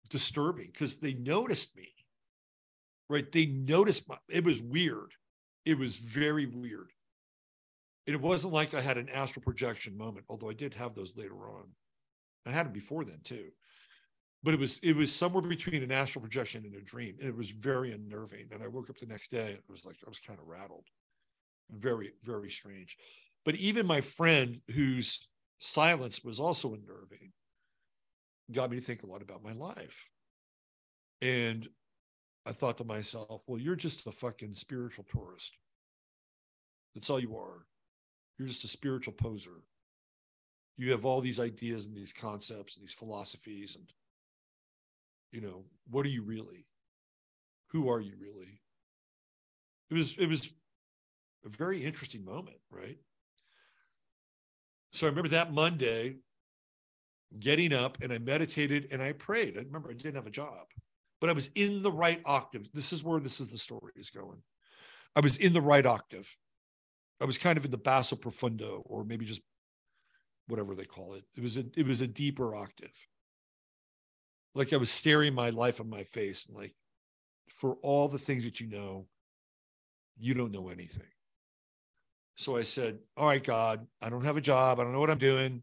[0.08, 1.92] disturbing because they noticed me
[3.12, 3.30] right?
[3.30, 5.12] They noticed my it was weird.
[5.66, 6.90] It was very weird
[8.06, 11.48] it wasn't like i had an astral projection moment although i did have those later
[11.48, 11.64] on
[12.46, 13.48] i had them before then too
[14.42, 17.36] but it was it was somewhere between an astral projection and a dream and it
[17.36, 20.08] was very unnerving and i woke up the next day and it was like i
[20.08, 20.86] was kind of rattled
[21.70, 22.96] very very strange
[23.44, 25.28] but even my friend whose
[25.58, 27.32] silence was also unnerving
[28.50, 30.08] got me to think a lot about my life.
[31.20, 31.68] And
[32.46, 35.56] I thought to myself, well, you're just a fucking spiritual tourist.
[36.94, 37.64] That's all you are.
[38.42, 39.62] You're just a spiritual poser.
[40.76, 43.76] You have all these ideas and these concepts and these philosophies.
[43.76, 43.88] And,
[45.30, 46.66] you know, what are you really?
[47.68, 48.60] Who are you really?
[49.90, 50.52] It was, it was
[51.44, 52.98] a very interesting moment, right?
[54.90, 56.16] So I remember that Monday
[57.38, 59.56] getting up and I meditated and I prayed.
[59.56, 60.66] I remember I didn't have a job,
[61.20, 62.68] but I was in the right octave.
[62.74, 64.42] This is where this is the story is going.
[65.14, 66.36] I was in the right octave.
[67.22, 69.42] I was kind of in the basso profundo, or maybe just
[70.48, 71.22] whatever they call it.
[71.36, 73.06] It was a it was a deeper octave.
[74.56, 76.74] Like I was staring my life in my face and like,
[77.48, 79.06] for all the things that you know,
[80.18, 81.06] you don't know anything.
[82.34, 84.80] So I said, All right, God, I don't have a job.
[84.80, 85.62] I don't know what I'm doing.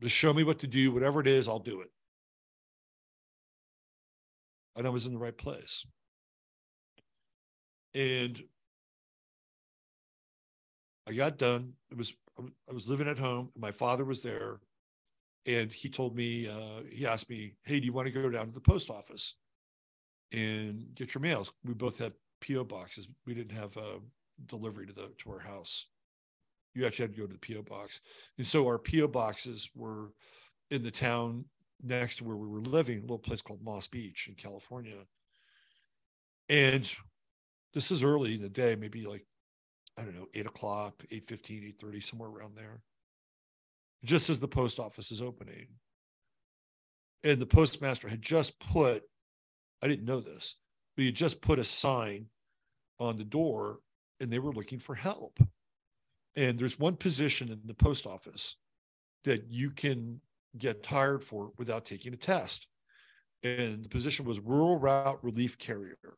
[0.00, 0.90] Just show me what to do.
[0.90, 1.88] Whatever it is, I'll do it.
[4.74, 5.84] And I was in the right place.
[7.94, 8.42] And
[11.06, 11.74] I got done.
[11.90, 13.50] It was I was living at home.
[13.56, 14.60] My father was there,
[15.46, 18.46] and he told me uh, he asked me, "Hey, do you want to go down
[18.46, 19.34] to the post office
[20.32, 22.12] and get your mails?" We both had
[22.46, 23.08] PO boxes.
[23.26, 24.00] We didn't have a
[24.46, 25.86] delivery to the to our house.
[26.74, 28.00] You actually had to go to the PO box,
[28.38, 30.12] and so our PO boxes were
[30.70, 31.44] in the town
[31.82, 35.04] next to where we were living, a little place called Moss Beach in California.
[36.48, 36.90] And
[37.74, 39.26] this is early in the day, maybe like
[40.02, 42.80] I don't know, eight o'clock, 8 15, 8 30, somewhere around there.
[44.04, 45.68] Just as the post office is opening.
[47.22, 49.04] And the postmaster had just put,
[49.80, 50.56] I didn't know this,
[50.96, 52.26] but he had just put a sign
[52.98, 53.78] on the door
[54.18, 55.38] and they were looking for help.
[56.34, 58.56] And there's one position in the post office
[59.22, 60.20] that you can
[60.58, 62.66] get hired for without taking a test.
[63.44, 66.16] And the position was rural route relief carrier.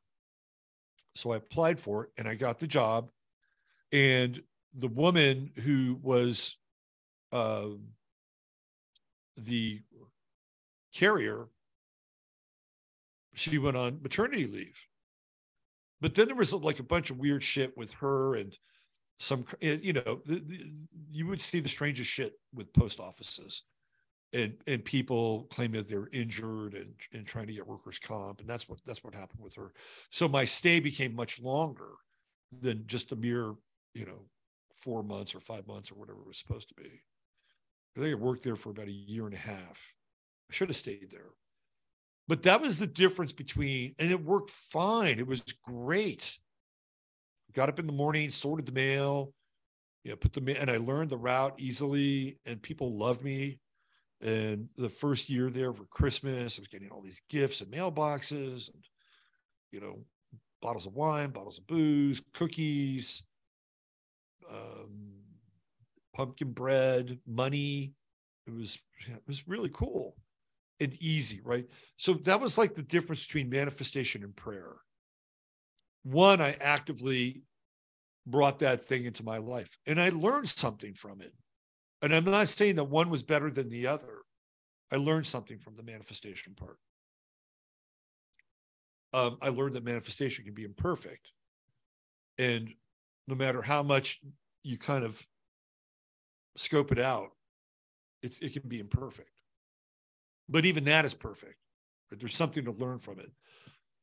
[1.16, 3.11] So I applied for it and I got the job.
[3.95, 4.43] And
[4.75, 6.57] the woman who was
[7.31, 7.69] uh,
[9.37, 9.81] the
[10.93, 11.47] carrier,
[13.35, 14.77] she went on maternity leave.
[16.01, 18.59] But then there was like a bunch of weird shit with her and
[19.21, 20.73] some, eh, you know, the, the,
[21.13, 23.63] you would see the strangest shit with post offices
[24.33, 28.49] and and people claiming that they're injured and and trying to get workers comp and
[28.49, 29.73] that's what that's what happened with her
[30.11, 31.93] so my stay became much longer
[32.61, 33.55] than just a mere
[33.95, 34.21] you know
[34.75, 37.03] four months or five months or whatever it was supposed to be
[37.97, 39.95] i think i worked there for about a year and a half
[40.51, 41.31] i should have stayed there
[42.27, 45.19] but that was the difference between, and it worked fine.
[45.19, 46.39] It was great.
[47.53, 49.33] Got up in the morning, sorted the mail,
[50.03, 53.59] you know, put the and I learned the route easily, and people loved me.
[54.21, 58.73] And the first year there for Christmas, I was getting all these gifts and mailboxes,
[58.73, 58.85] and
[59.71, 59.99] you know,
[60.62, 63.23] bottles of wine, bottles of booze, cookies,
[64.51, 65.12] um,
[66.15, 67.95] pumpkin bread, money.
[68.47, 70.16] It was it was really cool
[70.81, 71.66] and easy, right?
[71.97, 74.73] So that was like the difference between manifestation and prayer.
[76.03, 77.43] One, I actively
[78.27, 81.33] brought that thing into my life and I learned something from it.
[82.03, 84.19] And I'm not saying that one was better than the other.
[84.91, 86.79] I learned something from the manifestation part.
[89.12, 91.31] Um, I learned that manifestation can be imperfect.
[92.37, 92.75] And
[93.27, 94.21] no matter how much
[94.63, 95.25] you kind of
[96.57, 97.31] scope it out,
[98.23, 99.31] it, it can be imperfect.
[100.49, 101.57] But even that is perfect.
[102.11, 102.19] Right?
[102.21, 103.31] There's something to learn from it.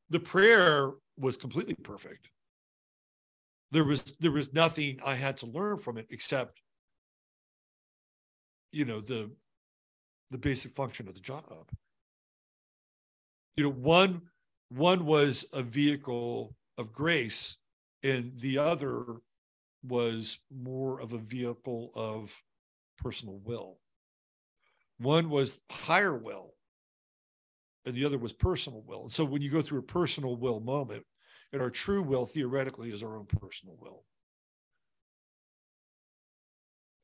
[0.10, 2.30] The prayer was completely perfect.
[3.72, 6.62] There was there was nothing I had to learn from it except,
[8.74, 9.32] you know, the
[10.32, 11.70] the basic function of the job.
[13.56, 14.22] You know, one
[14.70, 17.58] one was a vehicle of grace,
[18.04, 19.18] and the other
[19.84, 22.36] was more of a vehicle of
[22.98, 23.80] personal will.
[25.00, 26.54] One was higher will,
[27.86, 29.04] and the other was personal will.
[29.04, 31.04] And so when you go through a personal will moment,
[31.54, 34.06] and our true will theoretically is our own personal will.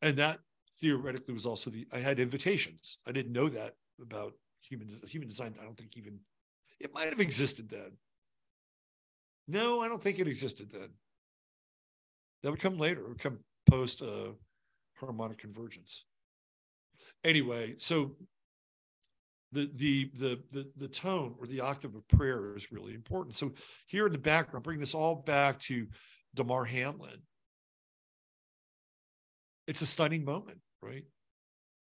[0.01, 0.39] And that
[0.79, 2.99] theoretically was also the I had invitations.
[3.07, 5.55] I didn't know that about human human design.
[5.59, 6.19] I don't think even
[6.79, 7.97] it might have existed then.
[9.47, 10.89] No, I don't think it existed then.
[12.43, 13.01] That would come later.
[13.01, 14.31] It would come post uh,
[14.99, 16.05] harmonic convergence.
[17.23, 18.15] Anyway, so
[19.51, 23.35] the, the the the the tone or the octave of prayer is really important.
[23.35, 23.53] So
[23.87, 25.87] here in the background, bring this all back to
[26.35, 27.21] Damar Hamlin.
[29.67, 31.03] It's a stunning moment, right?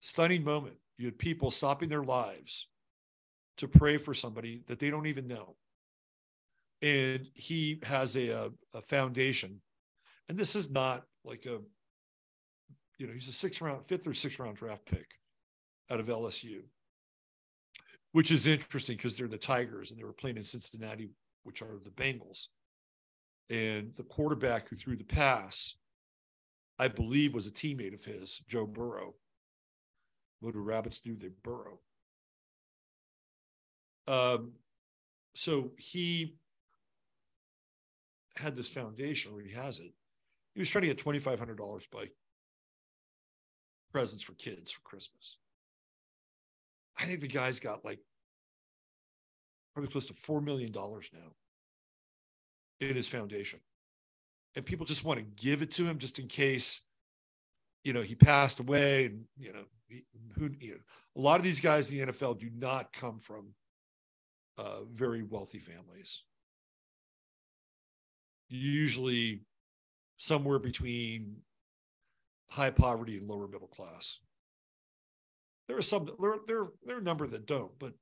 [0.01, 0.75] Stunning moment.
[0.97, 2.67] You had people stopping their lives
[3.57, 5.55] to pray for somebody that they don't even know.
[6.81, 9.61] And he has a, a, foundation.
[10.30, 11.60] And this is not like a,
[12.97, 15.07] you know, he's a six round, fifth or sixth round draft pick
[15.89, 16.61] out of LSU,
[18.11, 21.10] which is interesting because they're the Tigers and they were playing in Cincinnati,
[21.43, 22.47] which are the Bengals.
[23.49, 25.76] And the quarterback who threw the pass,
[26.80, 29.14] I believe, was a teammate of his, Joe Burrow.
[30.39, 31.15] What do rabbits do?
[31.15, 31.80] They burrow.
[34.07, 34.53] Um,
[35.34, 36.35] so he
[38.38, 39.94] had this foundation, or he has it.
[40.53, 42.10] He was trying to get twenty five hundred dollars by
[43.91, 45.38] presents for kids for Christmas.
[46.98, 47.99] I think the guy's got like
[49.74, 53.60] probably close to four million dollars now in his foundation,
[54.56, 56.82] and people just want to give it to him just in case,
[57.84, 59.64] you know, he passed away, and you know,
[60.38, 60.78] who you know,
[61.18, 63.53] a lot of these guys in the NFL do not come from
[64.57, 66.24] uh, very wealthy families.
[68.49, 69.41] Usually
[70.17, 71.38] somewhere between
[72.49, 74.19] high poverty and lower middle class.
[75.67, 77.93] There are some, there, there, there are a number that don't, but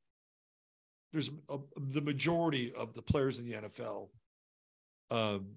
[1.14, 4.10] there's a, the majority of the players in the NFL,
[5.12, 5.48] um,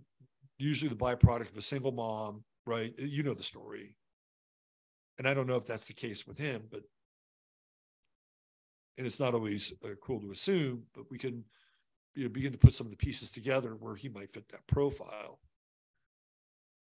[0.58, 2.94] usually the byproduct of a single mom, right?
[2.98, 3.96] You know the story.
[5.18, 6.82] And I don't know if that's the case with him, but
[8.98, 11.44] and it's not always uh, cool to assume, but we can
[12.16, 14.66] you know, begin to put some of the pieces together where he might fit that
[14.66, 15.38] profile.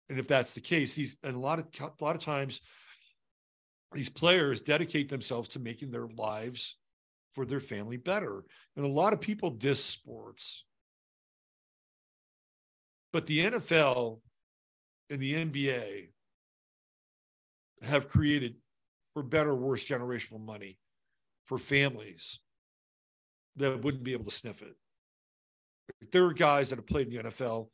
[0.09, 2.61] And if that's the case, these and a lot of a lot of times
[3.93, 6.77] these players dedicate themselves to making their lives
[7.35, 8.45] for their family better.
[8.77, 10.65] And a lot of people diss sports.
[13.13, 14.21] But the NFL
[15.11, 16.09] and the NBA
[17.83, 18.57] have created,
[19.15, 20.79] for better or worse, generational money
[21.47, 22.39] for families
[23.57, 24.77] that wouldn't be able to sniff it.
[26.13, 27.69] There are guys that have played in the NFL,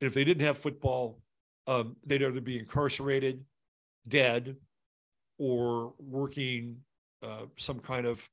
[0.00, 1.20] and if they didn't have football,
[1.66, 3.44] um, they'd either be incarcerated,
[4.08, 4.56] dead,
[5.38, 6.78] or working
[7.22, 8.28] uh, some kind of,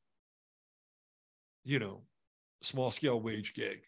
[1.64, 2.02] you know,
[2.62, 3.82] small scale wage gig.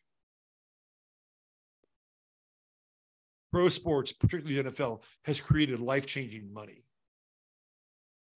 [3.51, 6.85] Pro sports, particularly the NFL, has created life changing money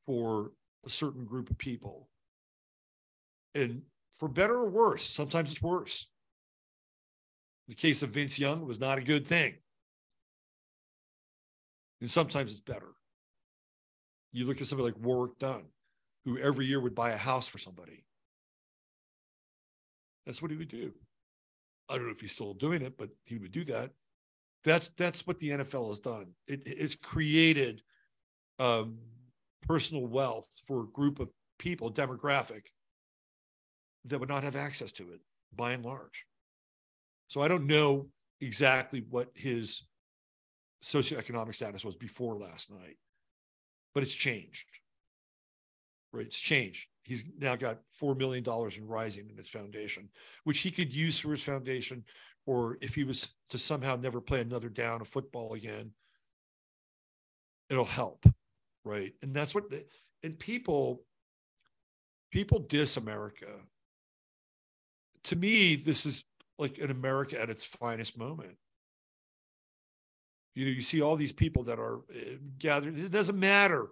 [0.05, 0.51] for
[0.85, 2.09] a certain group of people
[3.55, 3.81] and
[4.19, 6.07] for better or worse, sometimes it's worse.
[7.67, 9.55] The case of Vince Young, was not a good thing.
[12.01, 12.93] And sometimes it's better.
[14.31, 15.63] You look at somebody like Warrick Dunn,
[16.25, 18.03] who every year would buy a house for somebody.
[20.25, 20.91] That's what he would do.
[21.89, 23.91] I don't know if he's still doing it, but he would do that.
[24.63, 26.33] That's that's what the NFL has done.
[26.47, 27.81] It, it's created
[28.57, 28.97] um,
[29.67, 31.29] personal wealth for a group of
[31.59, 32.63] people, demographic,
[34.05, 35.21] that would not have access to it
[35.55, 36.25] by and large.
[37.27, 38.07] So I don't know
[38.41, 39.87] exactly what his
[40.83, 42.97] socioeconomic status was before last night,
[43.93, 44.65] but it's changed.
[46.13, 46.25] Right?
[46.25, 46.87] It's changed.
[47.03, 50.09] He's now got $4 million in rising in his foundation,
[50.43, 52.03] which he could use for his foundation.
[52.45, 55.91] Or if he was to somehow never play another down of football again,
[57.69, 58.25] it'll help.
[58.83, 59.13] Right.
[59.23, 59.83] And that's what, the,
[60.23, 61.01] and people,
[62.31, 63.47] people diss America
[65.25, 66.23] to me, this is
[66.57, 68.55] like an America at its finest moment.
[70.53, 72.97] You know, you see all these people that are uh, gathered.
[72.97, 73.89] It doesn't matter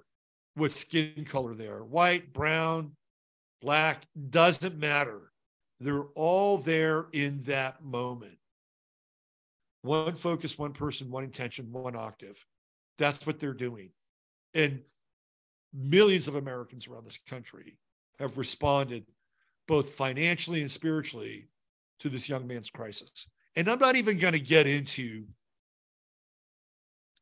[0.56, 2.92] what skin color they are white, brown,
[3.62, 5.32] black, doesn't matter.
[5.80, 8.38] They're all there in that moment.
[9.82, 12.46] One focus, one person, one intention, one octave.
[12.98, 13.90] That's what they're doing.
[14.54, 14.82] And
[15.74, 17.78] millions of Americans around this country
[18.20, 19.06] have responded
[19.68, 21.48] both financially and spiritually
[22.00, 23.28] to this young man's crisis.
[23.56, 25.26] And I'm not even going to get into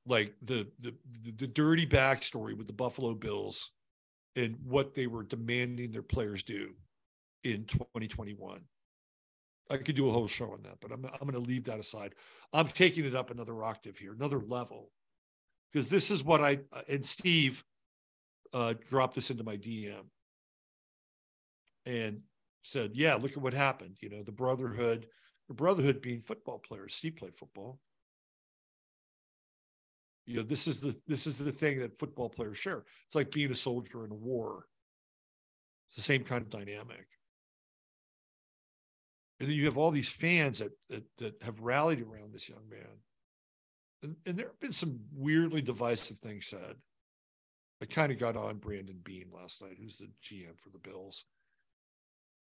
[0.08, 0.94] like the, the
[1.38, 3.72] the dirty backstory with the Buffalo Bills
[4.36, 6.72] and what they were demanding their players do
[7.44, 8.62] in 2021.
[9.70, 11.80] I could do a whole show on that, but I'm I'm going to leave that
[11.80, 12.16] aside.
[12.52, 14.90] I'm taking it up another octave here, another level,
[15.72, 17.64] because this is what I and Steve
[18.54, 20.04] uh, dropped this into my DM
[21.86, 22.22] and
[22.64, 23.98] said, "Yeah, look at what happened.
[24.02, 25.08] You know, the brotherhood,
[25.48, 26.96] the brotherhood being football players.
[26.96, 27.80] Steve played football.
[30.26, 32.84] You know, this is the this is the thing that football players share.
[33.08, 34.66] It's like being a soldier in a war.
[35.90, 37.06] It's the same kind of dynamic.
[39.40, 42.70] And then you have all these fans that that, that have rallied around this young
[42.70, 43.00] man.
[44.04, 46.76] And, and there have been some weirdly divisive things said.
[47.82, 51.26] I kind of got on Brandon Beane last night, who's the GM for the Bills.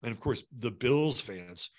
[0.03, 1.69] And of course, the Bills fans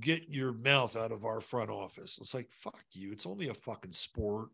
[0.00, 2.18] get your mouth out of our front office.
[2.20, 3.12] It's like, fuck you.
[3.12, 4.48] It's only a fucking sport.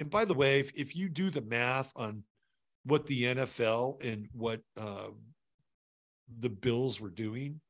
[0.00, 2.24] And by the way, if, if you do the math on
[2.84, 5.08] what the NFL and what uh,
[6.40, 7.60] the Bills were doing,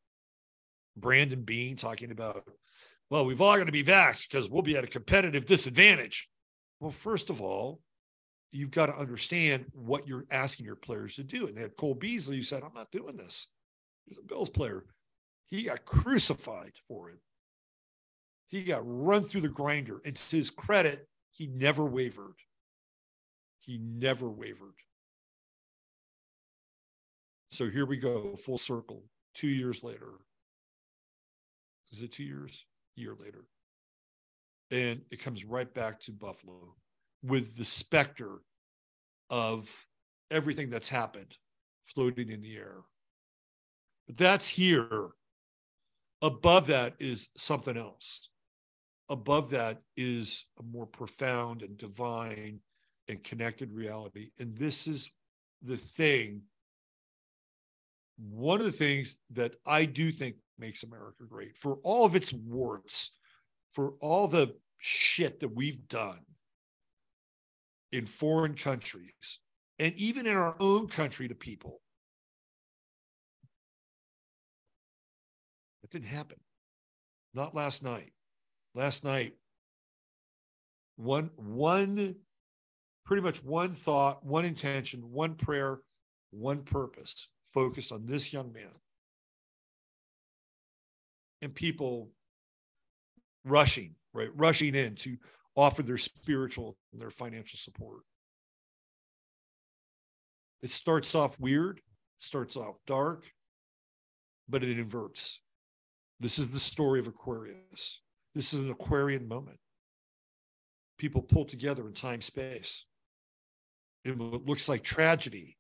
[0.97, 2.49] Brandon Beane talking about,
[3.11, 6.29] well, we've all got to be vaxxed because we'll be at a competitive disadvantage.
[6.81, 7.81] Well, first of all,
[8.51, 11.47] you've got to understand what you're asking your players to do.
[11.47, 13.49] And they had Cole Beasley who said, I'm not doing this.
[14.06, 14.85] He's a Bills player.
[15.47, 17.20] He got crucified for it.
[18.48, 20.01] He got run through the grinder.
[20.05, 22.36] And to his credit, he never wavered.
[23.60, 24.74] He never wavered.
[27.51, 29.05] So here we go, full circle,
[29.35, 30.12] two years later.
[31.93, 32.64] Is it two years?
[32.97, 33.44] Year later.
[34.70, 36.74] And it comes right back to Buffalo
[37.22, 38.39] with the specter
[39.31, 39.70] of
[40.31, 41.36] everything that's happened
[41.85, 42.78] floating in the air.
[44.06, 45.10] But that's here.
[46.22, 48.28] Above that is something else.
[49.09, 52.60] Above that is a more profound and divine
[53.09, 54.31] and connected reality.
[54.39, 55.10] And this is
[55.62, 56.43] the thing.
[58.16, 62.32] One of the things that I do think makes America great for all of its
[62.32, 63.16] warts,
[63.72, 66.20] for all the shit that we've done
[67.93, 69.40] in foreign countries
[69.78, 71.81] and even in our own country to people.
[75.95, 76.39] Didn't happen.
[77.33, 78.12] Not last night.
[78.75, 79.35] Last night,
[80.97, 82.16] one, one,
[83.05, 85.79] pretty much one thought, one intention, one prayer,
[86.31, 88.73] one purpose focused on this young man.
[91.41, 92.11] And people
[93.45, 94.31] rushing, right?
[94.35, 95.16] Rushing in to
[95.55, 98.01] offer their spiritual and their financial support.
[100.62, 101.81] It starts off weird,
[102.19, 103.25] starts off dark,
[104.49, 105.41] but it inverts.
[106.20, 108.01] This is the story of Aquarius.
[108.35, 109.59] This is an Aquarian moment.
[110.99, 112.85] People pull together in time space.
[114.05, 115.57] It looks like tragedy,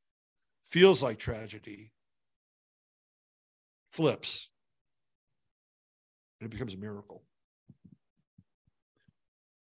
[0.64, 1.92] feels like tragedy,
[3.92, 4.48] flips,
[6.40, 7.24] and it becomes a miracle.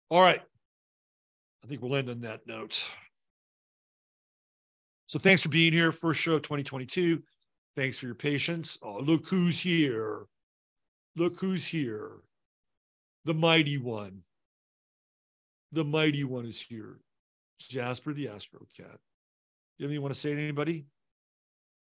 [0.09, 0.41] All right.
[1.63, 2.83] I think we'll end on that note.
[5.07, 5.91] So thanks for being here.
[5.91, 7.21] First show of 2022.
[7.75, 8.77] Thanks for your patience.
[8.81, 10.25] Oh, look who's here.
[11.15, 12.11] Look who's here.
[13.25, 14.23] The mighty one.
[15.71, 16.99] The mighty one is here.
[17.59, 18.99] Jasper the Astro Cat.
[19.79, 20.85] Anything you want to say to anybody?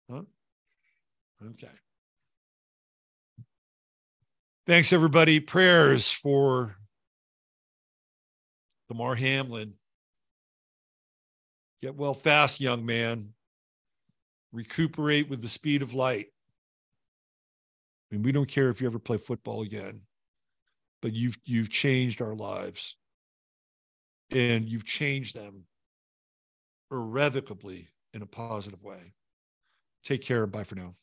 [0.09, 0.21] Huh?
[1.43, 1.67] Okay.
[4.67, 5.39] Thanks, everybody.
[5.39, 6.75] Prayers for
[8.89, 9.73] Damar Hamlin.
[11.81, 13.33] Get well fast, young man.
[14.51, 16.30] Recuperate with the speed of light.
[18.11, 20.01] I mean, we don't care if you ever play football again,
[21.01, 22.95] but you've you've changed our lives.
[24.33, 25.65] And you've changed them
[26.89, 29.13] irrevocably in a positive way.
[30.05, 30.95] Take care and bye for now.